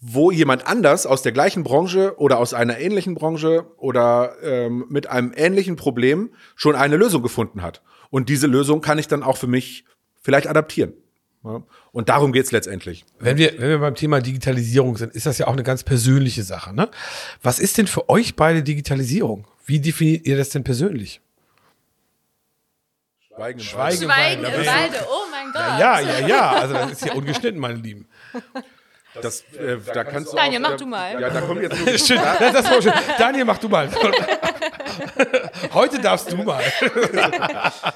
wo 0.00 0.30
jemand 0.30 0.66
anders 0.66 1.06
aus 1.06 1.22
der 1.22 1.32
gleichen 1.32 1.62
Branche 1.62 2.18
oder 2.18 2.38
aus 2.38 2.54
einer 2.54 2.78
ähnlichen 2.78 3.14
Branche 3.14 3.66
oder 3.76 4.34
ähm, 4.42 4.86
mit 4.88 5.08
einem 5.08 5.32
ähnlichen 5.34 5.76
Problem 5.76 6.30
schon 6.56 6.74
eine 6.74 6.96
Lösung 6.96 7.22
gefunden 7.22 7.62
hat. 7.62 7.82
Und 8.10 8.28
diese 8.28 8.46
Lösung 8.46 8.80
kann 8.80 8.98
ich 8.98 9.06
dann 9.08 9.22
auch 9.22 9.36
für 9.36 9.46
mich 9.46 9.84
vielleicht 10.20 10.48
adaptieren. 10.48 10.94
Ja? 11.46 11.62
Und 11.92 12.08
darum 12.08 12.32
geht's 12.32 12.52
letztendlich. 12.52 13.04
Wenn 13.18 13.38
wir, 13.38 13.52
wenn 13.58 13.68
wir 13.68 13.78
beim 13.78 13.94
Thema 13.94 14.20
Digitalisierung 14.20 14.96
sind, 14.96 15.14
ist 15.14 15.26
das 15.26 15.38
ja 15.38 15.46
auch 15.46 15.52
eine 15.52 15.62
ganz 15.62 15.84
persönliche 15.84 16.42
Sache. 16.42 16.74
Ne? 16.74 16.90
Was 17.42 17.58
ist 17.58 17.78
denn 17.78 17.86
für 17.86 18.08
euch 18.08 18.34
beide 18.34 18.62
Digitalisierung? 18.62 19.46
Wie 19.64 19.80
definiert 19.80 20.26
ihr 20.26 20.36
das 20.36 20.50
denn 20.50 20.64
persönlich? 20.64 21.20
Schweigen. 23.36 23.58
im 23.58 23.64
Schweigen. 23.64 24.02
Schweigen 24.02 24.44
im 24.44 24.66
Walde, 24.66 25.06
oh 25.08 25.30
mein 25.30 25.52
Gott. 25.52 25.62
Ja, 25.62 26.00
ja, 26.00 26.26
ja. 26.26 26.52
Also 26.52 26.74
das 26.74 26.92
ist 26.92 27.04
ja 27.06 27.12
ungeschnitten, 27.14 27.60
meine 27.60 27.78
Lieben. 27.78 28.08
Das, 29.22 29.40
äh, 29.54 29.78
da 29.92 30.04
kannst 30.04 30.32
du 30.32 30.36
Daniel, 30.36 30.64
auch, 30.64 30.68
mach 30.68 30.74
äh, 30.74 30.78
du 30.78 30.86
mal. 30.86 31.20
Ja, 31.20 31.30
da 31.30 31.40
kommen 31.40 31.62
jetzt 31.62 31.78
nur 31.86 31.98
Schön. 31.98 32.16
Das, 32.38 32.52
das 32.52 32.70
war 32.70 32.82
schön. 32.82 32.92
Daniel, 33.18 33.44
mach 33.44 33.58
du 33.58 33.68
mal. 33.68 33.88
Heute 35.72 35.98
darfst 36.00 36.30
du 36.32 36.36
mal. 36.36 36.62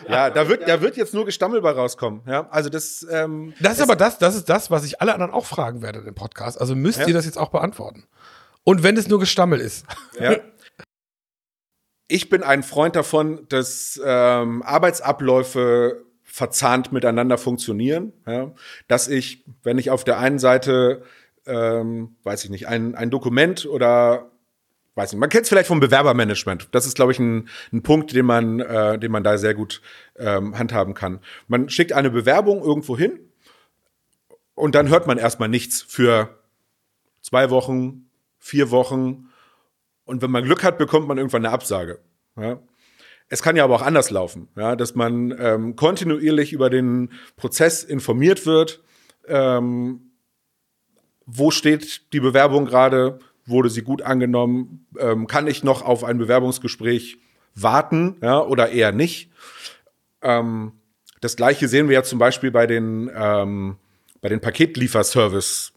Ja, 0.09 0.31
da 0.31 0.49
wird, 0.49 0.69
da 0.69 0.81
wird 0.81 0.97
jetzt 0.97 1.15
nur 1.15 1.25
gestammelbar 1.25 1.75
rauskommen. 1.77 2.23
Ja, 2.27 2.49
also 2.51 2.69
das, 2.71 3.07
ähm, 3.11 3.55
Das 3.61 3.75
ist 3.75 3.83
aber 3.83 3.97
das, 3.97 4.19
das 4.19 4.35
ist 4.35 4.49
das, 4.49 4.71
was 4.71 4.85
ich 4.85 5.01
alle 5.01 5.13
anderen 5.15 5.33
auch 5.33 5.47
fragen 5.47 5.83
werde 5.83 6.01
im 6.01 6.15
Podcast. 6.15 6.61
Also 6.61 6.75
müsst 6.75 7.01
Ja. 7.01 7.07
ihr 7.09 7.15
das 7.15 7.25
jetzt 7.25 7.39
auch 7.39 7.51
beantworten. 7.51 8.07
Und 8.65 8.83
wenn 8.83 8.97
es 8.97 9.09
nur 9.09 9.21
Gestammel 9.21 9.61
ist. 9.61 9.87
ja. 10.19 10.37
Ich 12.09 12.29
bin 12.29 12.43
ein 12.43 12.63
Freund 12.65 12.97
davon, 12.97 13.47
dass 13.49 14.01
ähm, 14.05 14.63
Arbeitsabläufe 14.63 16.05
verzahnt 16.41 16.91
miteinander 16.91 17.37
funktionieren. 17.37 18.15
Ja? 18.27 18.53
Dass 18.89 19.09
ich, 19.09 19.45
wenn 19.63 19.77
ich 19.77 19.91
auf 19.91 20.05
der 20.05 20.19
einen 20.19 20.39
Seite, 20.39 21.03
ähm, 21.45 22.17
weiß 22.25 22.45
ich 22.45 22.51
nicht, 22.51 22.67
ein, 22.67 22.95
ein 22.95 23.11
Dokument 23.11 23.67
oder 23.67 24.31
weiß 24.95 25.13
nicht, 25.13 25.21
man 25.21 25.29
kennt 25.29 25.43
es 25.43 25.51
vielleicht 25.51 25.69
vom 25.69 25.81
Bewerbermanagement. 25.81 26.69
Das 26.73 26.87
ist, 26.87 26.95
glaube 26.95 27.13
ich, 27.13 27.19
ein, 27.19 27.51
ein 27.75 27.83
Punkt, 27.83 28.15
den 28.15 28.25
man, 28.25 28.61
äh, 28.61 28.99
den 28.99 29.13
man 29.13 29.23
da 29.23 29.37
sehr 29.37 29.53
gut 29.53 29.83
ähm, 30.17 30.59
handhaben 30.59 30.95
kann. 30.95 31.21
Man 31.47 31.69
schickt 31.69 31.93
eine 31.93 32.09
Bewerbung 32.09 32.63
irgendwo 32.63 32.97
hin 32.97 33.21
und 34.55 34.75
dann 34.75 34.89
hört 34.89 35.07
man 35.07 35.19
erstmal 35.19 35.51
nichts 35.51 35.83
für 35.83 36.39
zwei 37.21 37.51
Wochen, 37.51 38.09
vier 38.39 38.71
Wochen. 38.71 39.29
Und 40.07 40.23
wenn 40.23 40.31
man 40.31 40.45
Glück 40.45 40.65
hat, 40.65 40.79
bekommt 40.79 41.07
man 41.07 41.19
irgendwann 41.19 41.45
eine 41.45 41.53
Absage. 41.53 41.99
Ja. 42.37 42.61
Es 43.33 43.43
kann 43.43 43.55
ja 43.55 43.63
aber 43.63 43.77
auch 43.77 43.83
anders 43.83 44.11
laufen, 44.11 44.49
ja, 44.57 44.75
dass 44.75 44.97
man 44.97 45.35
ähm, 45.39 45.77
kontinuierlich 45.77 46.53
über 46.53 46.69
den 46.69 47.13
Prozess 47.37 47.85
informiert 47.85 48.45
wird. 48.45 48.83
Ähm, 49.29 50.11
wo 51.27 51.53
steht 51.53 52.13
die 52.13 52.19
Bewerbung 52.19 52.67
gerade? 52.67 53.21
Wurde 53.47 53.71
sie 53.71 53.83
gut 53.83 54.03
angenommen? 54.03 54.87
Ähm, 54.99 55.29
kann 55.29 55.47
ich 55.47 55.63
noch 55.63 55.83
auf 55.83 56.03
ein 56.03 56.19
Bewerbungsgespräch 56.19 57.19
warten 57.55 58.17
ja, 58.21 58.41
oder 58.41 58.71
eher 58.71 58.91
nicht? 58.91 59.31
Ähm, 60.23 60.73
das 61.21 61.37
gleiche 61.37 61.69
sehen 61.69 61.89
wir 61.89 61.95
ja 61.95 62.03
zum 62.03 62.19
Beispiel 62.19 62.51
bei 62.51 62.67
den, 62.67 63.11
ähm, 63.15 63.77
bei 64.21 64.29
den 64.29 64.41
Paketlieferservice 64.41 65.73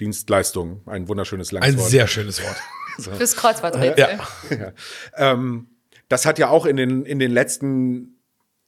Dienstleistung. 0.00 0.82
Ein 0.86 1.06
wunderschönes 1.06 1.52
langes 1.52 1.68
Ein 1.68 1.78
Wort. 1.78 1.88
sehr 1.88 2.08
schönes 2.08 2.42
Wort. 2.42 2.56
Fürs 3.16 3.36
Kreuzworträtsel. 3.36 4.18
Ja. 4.50 4.72
Ähm, 5.16 5.68
das 6.08 6.26
hat 6.26 6.38
ja 6.38 6.48
auch 6.48 6.66
in 6.66 6.76
den, 6.76 7.04
in 7.04 7.18
den 7.18 7.30
letzten 7.30 8.14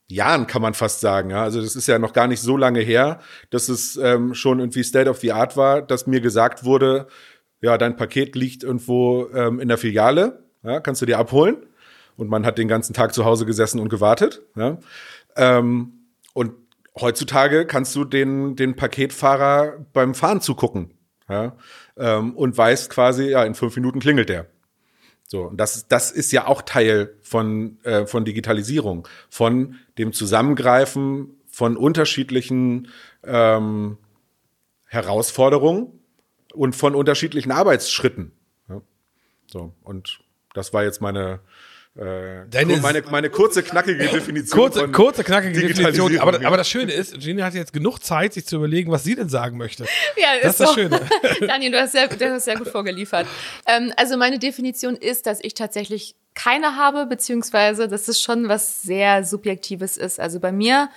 Jahren, 0.09 0.47
kann 0.47 0.63
man 0.63 0.75
fast 0.75 1.01
sagen. 1.01 1.31
Ja? 1.31 1.43
Also 1.43 1.61
das 1.61 1.77
ist 1.77 1.89
ja 1.89 1.99
noch 1.99 2.13
gar 2.13 2.29
nicht 2.29 2.41
so 2.41 2.57
lange 2.57 2.81
her, 2.81 3.21
dass 3.51 3.69
es 3.69 3.97
ähm, 3.97 4.35
schon 4.35 4.61
irgendwie 4.61 4.85
State 4.85 5.11
of 5.11 5.19
the 5.19 5.33
Art 5.33 5.57
war, 5.57 5.83
dass 5.83 6.07
mir 6.07 6.21
gesagt 6.21 6.65
wurde, 6.65 7.09
ja, 7.61 7.79
dein 7.79 7.97
Paket 7.97 8.37
liegt 8.37 8.63
irgendwo 8.63 9.29
ähm, 9.35 9.61
in 9.61 9.69
der 9.69 9.79
Filiale, 9.79 10.45
ja, 10.63 10.81
kannst 10.81 11.03
du 11.03 11.07
dir 11.07 11.19
abholen. 11.19 11.57
Und 12.17 12.31
man 12.31 12.47
hat 12.47 12.59
den 12.59 12.69
ganzen 12.69 12.95
Tag 12.95 13.13
zu 13.13 13.25
Hause 13.25 13.45
gesessen 13.45 13.81
und 13.81 13.89
gewartet. 13.89 14.43
Ja? 14.57 14.79
Ähm, 15.37 15.93
und 16.33 16.53
heutzutage 16.99 17.67
kannst 17.67 17.95
du 17.95 18.05
den, 18.05 18.57
den 18.57 18.75
Paketfahrer 18.75 19.85
beim 19.93 20.15
Fahren 20.15 20.41
zugucken. 20.41 20.93
Ja? 21.29 21.57
Ähm, 21.99 22.35
und 22.35 22.57
weißt 22.57 22.91
quasi, 22.91 23.31
ja, 23.31 23.45
in 23.45 23.55
fünf 23.55 23.77
Minuten 23.77 24.01
klingelt 24.01 24.29
der. 24.29 24.47
So, 25.29 25.43
und 25.43 25.57
das, 25.57 25.89
das 25.89 26.13
ist 26.13 26.33
ja 26.33 26.47
auch 26.47 26.63
Teil 26.63 27.17
von, 27.21 27.79
äh, 27.85 28.07
von 28.07 28.25
Digitalisierung, 28.25 29.09
von 29.29 29.77
dem 29.99 30.13
Zusammengreifen 30.13 31.37
von 31.49 31.77
unterschiedlichen 31.77 32.89
ähm, 33.25 33.99
Herausforderungen 34.85 35.99
und 36.53 36.77
von 36.77 36.95
unterschiedlichen 36.95 37.51
Arbeitsschritten. 37.51 38.33
Ja. 38.69 38.83
So, 39.47 39.73
und 39.83 40.21
das 40.55 40.73
war 40.73 40.85
jetzt 40.85 41.01
meine, 41.01 41.41
Deine- 41.97 42.77
meine, 42.79 43.03
meine 43.11 43.31
kurze, 43.31 43.63
knackige 43.63 43.97
Definition. 44.09 44.61
Kurze, 44.61 44.81
von 44.81 44.93
kurze, 44.93 45.25
knackige 45.25 45.59
Definition. 45.59 46.19
Aber, 46.19 46.45
aber 46.47 46.57
das 46.59 46.69
Schöne 46.69 46.93
ist, 46.93 47.19
Gina 47.21 47.45
hat 47.47 47.55
jetzt 47.55 47.73
genug 47.73 48.01
Zeit, 48.01 48.35
sich 48.35 48.47
zu 48.47 48.57
überlegen, 48.57 48.91
was 48.91 49.03
sie 49.05 49.15
denn 49.15 49.29
sagen 49.31 49.57
möchte. 49.57 49.85
Ja, 50.17 50.29
Das 50.43 50.53
ist 50.53 50.61
das 50.61 50.69
so. 50.71 50.75
Schöne. 50.75 51.01
Daniel, 51.41 51.73
du 51.73 51.81
hast 51.81 51.93
sehr, 51.93 52.09
du 52.09 52.31
hast 52.31 52.45
sehr 52.45 52.57
gut 52.57 52.69
vorgeliefert. 52.69 53.27
Ähm, 53.67 53.93
also 53.97 54.17
meine 54.19 54.39
Definition 54.39 54.95
ist, 54.95 55.27
dass 55.27 55.39
ich 55.43 55.55
tatsächlich 55.55 56.15
keine 56.35 56.77
habe, 56.77 57.07
beziehungsweise 57.07 57.89
dass 57.89 58.09
es 58.09 58.21
schon 58.21 58.49
was 58.49 58.83
sehr 58.83 59.25
Subjektives 59.25 59.97
ist. 59.97 60.21
Also 60.21 60.39
bei 60.39 60.53
mir, 60.53 60.91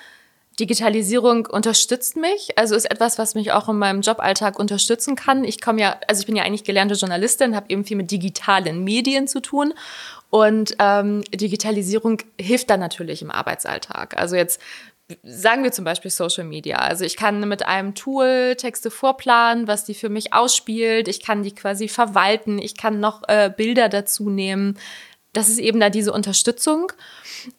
Digitalisierung 0.60 1.46
unterstützt 1.46 2.18
mich, 2.18 2.58
also 2.58 2.75
ist 2.75 2.89
etwas, 2.89 3.18
was 3.18 3.36
mich 3.36 3.51
auch 3.51 3.70
in 3.70 3.78
meinem 3.78 4.01
Joballtag 4.01 4.60
unterstützen 4.60 5.16
kann. 5.16 5.44
Ich 5.44 5.62
komme 5.62 5.82
ja, 5.82 5.98
also 6.08 6.22
ich 6.22 6.25
bin 6.25 6.36
ja 6.36 6.44
eigentlich 6.44 6.63
gelernte 6.63 6.96
Journalistin, 6.96 7.56
habe 7.56 7.68
eben 7.70 7.86
viel 7.86 7.98
mit 7.98 8.12
digitalen 8.12 8.84
Medien 8.84 9.28
zu 9.28 9.42
tun 9.42 9.74
und 10.30 10.75
ähm, 10.80 11.24
Digitalisierung 11.34 12.22
hilft 12.39 12.70
dann 12.70 12.80
natürlich 12.80 13.22
im 13.22 13.32
Arbeitsalltag. 13.32 14.18
Also 14.18 14.36
jetzt 14.36 14.60
sagen 15.24 15.63
wir 15.63 15.72
zum 15.72 15.86
Beispiel 15.86 16.12
Social 16.12 16.44
Media. 16.44 16.78
Also 16.78 17.04
ich 17.04 17.16
kann 17.16 17.48
mit 17.48 17.66
einem 17.66 17.96
Tool 17.96 18.56
Texte 18.56 18.92
vorplanen, 18.92 19.68
was 19.68 19.86
die 19.86 19.96
für 19.96 20.10
mich 20.10 20.34
ausspielt. 20.34 21.08
Ich 21.08 21.24
kann 21.24 21.42
die 21.42 21.54
quasi 21.54 21.88
verwalten. 21.88 22.60
Ich 22.60 22.78
kann 22.78 23.00
noch 23.00 23.28
äh, 23.28 23.51
Bilder 23.56 23.89
dazu 23.89 24.30
nehmen. 24.30 24.78
Das 25.33 25.48
ist 25.48 25.59
eben 25.59 25.79
da 25.79 25.89
diese 25.89 26.12
Unterstützung. 26.12 26.91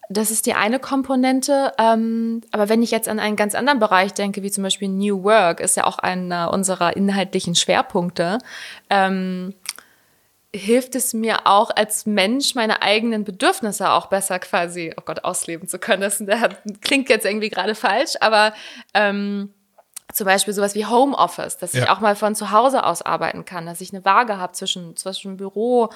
Das 0.09 0.31
ist 0.31 0.47
die 0.47 0.55
eine 0.55 0.81
Komponente. 0.81 1.73
Ähm, 1.79 2.41
aber 2.51 2.69
wenn 2.69 2.83
ich 2.83 2.91
jetzt 2.91 3.09
an 3.09 3.21
einen 3.21 3.37
ganz 3.37 3.55
anderen 3.55 3.79
Bereich 3.79 4.13
denke, 4.13 4.43
wie 4.43 4.51
zum 4.51 4.65
Beispiel 4.65 4.89
New 4.89 5.23
Work, 5.23 5.61
ist 5.61 5.77
ja 5.77 5.85
auch 5.85 5.99
einer 5.99 6.53
unserer 6.53 6.97
inhaltlichen 6.97 7.55
Schwerpunkte. 7.55 8.39
Ähm, 8.91 9.55
hilft 10.53 10.97
es 10.97 11.15
mir 11.15 11.47
auch 11.47 11.71
als 11.75 12.07
Mensch, 12.07 12.57
meine 12.57 12.83
eigenen 12.83 13.23
Bedürfnisse 13.23 13.91
auch 13.91 14.07
besser 14.07 14.41
quasi, 14.41 14.93
oh 14.97 15.03
Gott, 15.05 15.23
ausleben 15.23 15.69
zu 15.69 15.79
können. 15.79 16.03
Das, 16.03 16.23
klingt 16.81 17.09
jetzt 17.09 17.25
irgendwie 17.25 17.51
gerade 17.51 17.77
falsch, 17.77 18.15
aber 18.21 18.53
ähm, 18.95 19.55
zum 20.13 20.25
Beispiel 20.27 20.53
sowas 20.53 20.75
wie 20.75 20.87
Homeoffice, 20.87 21.57
dass 21.59 21.73
ich 21.75 21.85
Ja. 21.85 21.95
auch 21.95 22.01
mal 22.01 22.17
von 22.17 22.35
zu 22.35 22.51
Hause 22.51 22.85
aus 22.85 23.01
arbeiten 23.01 23.45
kann, 23.45 23.65
dass 23.65 23.81
ich 23.81 23.93
eine 23.93 24.05
Waage 24.05 24.39
habe 24.39 24.53
zwischen, 24.55 24.97
zwischen 24.97 25.37
Büro 25.37 25.91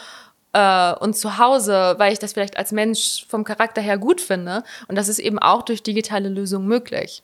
äh, 0.54 0.94
und 0.94 1.14
zu 1.14 1.38
Hause, 1.38 1.96
weil 1.98 2.12
ich 2.12 2.18
das 2.18 2.32
vielleicht 2.32 2.56
als 2.56 2.72
Mensch 2.72 3.26
vom 3.28 3.44
Charakter 3.44 3.82
her 3.82 3.98
gut 3.98 4.20
finde. 4.20 4.62
Und 4.88 4.96
das 4.96 5.08
ist 5.08 5.18
eben 5.18 5.38
auch 5.38 5.62
durch 5.62 5.82
digitale 5.82 6.28
Lösungen 6.28 6.66
möglich. 6.66 7.22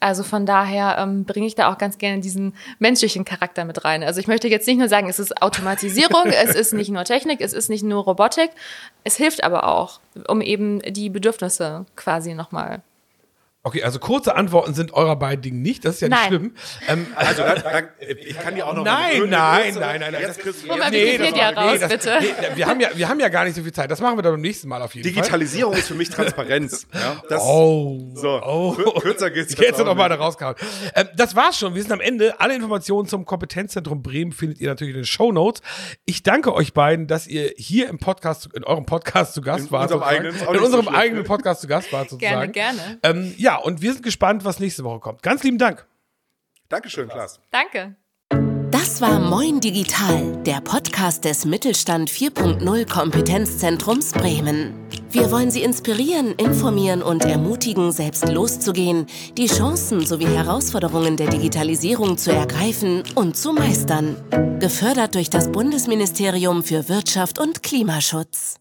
Also 0.00 0.22
von 0.22 0.46
daher 0.46 0.96
ähm, 0.98 1.24
bringe 1.24 1.46
ich 1.46 1.56
da 1.56 1.72
auch 1.72 1.76
ganz 1.76 1.98
gerne 1.98 2.20
diesen 2.20 2.54
menschlichen 2.78 3.24
Charakter 3.24 3.64
mit 3.64 3.84
rein. 3.84 4.04
Also 4.04 4.20
ich 4.20 4.28
möchte 4.28 4.46
jetzt 4.46 4.68
nicht 4.68 4.78
nur 4.78 4.88
sagen, 4.88 5.08
es 5.08 5.18
ist 5.18 5.42
Automatisierung, 5.42 6.26
es 6.26 6.54
ist 6.54 6.72
nicht 6.72 6.90
nur 6.90 7.02
Technik, 7.04 7.40
es 7.40 7.52
ist 7.52 7.68
nicht 7.68 7.82
nur 7.82 8.04
Robotik, 8.04 8.50
es 9.02 9.16
hilft 9.16 9.42
aber 9.42 9.66
auch, 9.66 9.98
um 10.28 10.40
eben 10.40 10.80
die 10.82 11.10
Bedürfnisse 11.10 11.84
quasi 11.96 12.34
nochmal. 12.34 12.82
Okay, 13.64 13.82
also 13.82 13.98
kurze 13.98 14.36
Antworten 14.36 14.72
sind 14.72 14.92
eurer 14.94 15.16
beiden 15.16 15.42
Dingen 15.42 15.62
nicht, 15.62 15.84
das 15.84 15.96
ist 15.96 16.00
ja 16.02 16.08
nicht 16.08 16.16
Nein. 16.18 16.28
schlimm. 16.28 16.54
Ähm, 16.86 17.06
Also, 17.16 17.42
dann, 17.42 17.60
dann, 17.62 17.88
ich 18.24 18.38
kann 18.38 18.54
dir 18.54 18.66
auch 18.66 18.72
noch 18.72 18.84
Nein, 18.84 19.16
eine 19.16 19.26
nein, 19.26 19.62
kurze- 19.64 19.80
nein, 19.80 20.00
nein, 20.00 20.12
nein. 20.12 20.22
Jetzt 20.22 20.38
kriegst 20.38 20.64
du- 20.64 20.70
Hol 20.70 20.78
mal 20.78 20.90
Nee, 20.90 21.18
das 21.18 21.56
raus, 21.56 21.88
bitte. 21.90 22.18
nee, 22.20 22.28
wir, 22.56 22.66
haben 22.66 22.80
ja, 22.80 22.88
wir 22.94 23.08
haben 23.08 23.18
ja 23.20 23.28
gar 23.28 23.44
nicht 23.44 23.56
so 23.56 23.62
viel 23.62 23.72
Zeit. 23.72 23.90
Das 23.90 24.00
machen 24.00 24.16
wir 24.16 24.22
dann 24.22 24.32
beim 24.34 24.40
nächsten 24.40 24.68
Mal 24.68 24.80
auf 24.80 24.94
jeden 24.94 25.06
Fall. 25.06 25.12
Digitalisierung 25.22 25.74
ist 25.74 25.88
für 25.88 25.94
mich 25.94 26.08
Transparenz. 26.08 26.86
Ja, 26.94 27.20
das, 27.28 27.42
Oh. 27.42 28.12
So, 28.14 28.40
oh. 28.42 28.74
kür- 28.78 29.00
kürzer 29.02 29.30
geht's 29.30 29.50
jetzt 29.50 29.60
Jetzt 29.60 29.80
auch 29.80 29.86
noch 29.86 29.96
mal 29.96 30.08
da 30.08 30.14
rausgehauen. 30.14 30.54
Ähm, 30.94 31.08
das 31.16 31.34
war's 31.34 31.58
schon. 31.58 31.74
Wir 31.74 31.82
sind 31.82 31.92
am 31.92 32.00
Ende. 32.00 32.40
Alle 32.40 32.54
Informationen 32.54 33.08
zum 33.08 33.26
Kompetenzzentrum 33.26 34.02
Bremen 34.02 34.30
findet 34.32 34.60
ihr 34.60 34.68
natürlich 34.68 34.94
in 34.94 35.00
den 35.00 35.06
Shownotes. 35.06 35.62
Ich 36.06 36.22
danke 36.22 36.54
euch 36.54 36.72
beiden, 36.74 37.08
dass 37.08 37.26
ihr 37.26 37.52
hier 37.56 37.88
im 37.88 37.98
Podcast, 37.98 38.48
in 38.54 38.62
eurem 38.64 38.86
Podcast 38.86 39.34
zu 39.34 39.42
Gast 39.42 39.66
In 39.66 39.70
wart. 39.72 39.82
unserem 39.90 40.02
eigenen, 40.04 40.32
in 40.32 40.38
so 40.38 40.48
unserem 40.48 40.82
schlimm. 40.84 40.94
eigenen 40.94 41.24
Podcast 41.24 41.60
zu 41.62 41.66
Gast 41.66 41.92
wart, 41.92 42.08
sozusagen. 42.08 42.52
Gerne, 42.52 42.78
gerne. 42.78 42.98
Ähm, 43.02 43.34
ja, 43.48 43.56
und 43.56 43.80
wir 43.80 43.94
sind 43.94 44.02
gespannt, 44.02 44.44
was 44.44 44.60
nächste 44.60 44.84
Woche 44.84 45.00
kommt. 45.00 45.22
Ganz 45.22 45.42
lieben 45.42 45.56
Dank. 45.56 45.86
Dankeschön, 46.68 47.08
Klaas. 47.08 47.40
Danke. 47.50 47.96
Das 48.70 49.00
war 49.00 49.18
Moin 49.18 49.58
Digital, 49.60 50.36
der 50.42 50.60
Podcast 50.60 51.24
des 51.24 51.46
Mittelstand 51.46 52.10
4.0 52.10 52.86
Kompetenzzentrums 52.86 54.12
Bremen. 54.12 54.74
Wir 55.10 55.30
wollen 55.30 55.50
Sie 55.50 55.62
inspirieren, 55.62 56.34
informieren 56.34 57.00
und 57.00 57.24
ermutigen, 57.24 57.90
selbst 57.90 58.28
loszugehen, 58.28 59.06
die 59.38 59.46
Chancen 59.46 60.04
sowie 60.04 60.26
Herausforderungen 60.26 61.16
der 61.16 61.28
Digitalisierung 61.28 62.18
zu 62.18 62.30
ergreifen 62.30 63.02
und 63.14 63.34
zu 63.34 63.54
meistern. 63.54 64.16
Gefördert 64.60 65.14
durch 65.14 65.30
das 65.30 65.50
Bundesministerium 65.50 66.62
für 66.62 66.90
Wirtschaft 66.90 67.38
und 67.38 67.62
Klimaschutz. 67.62 68.56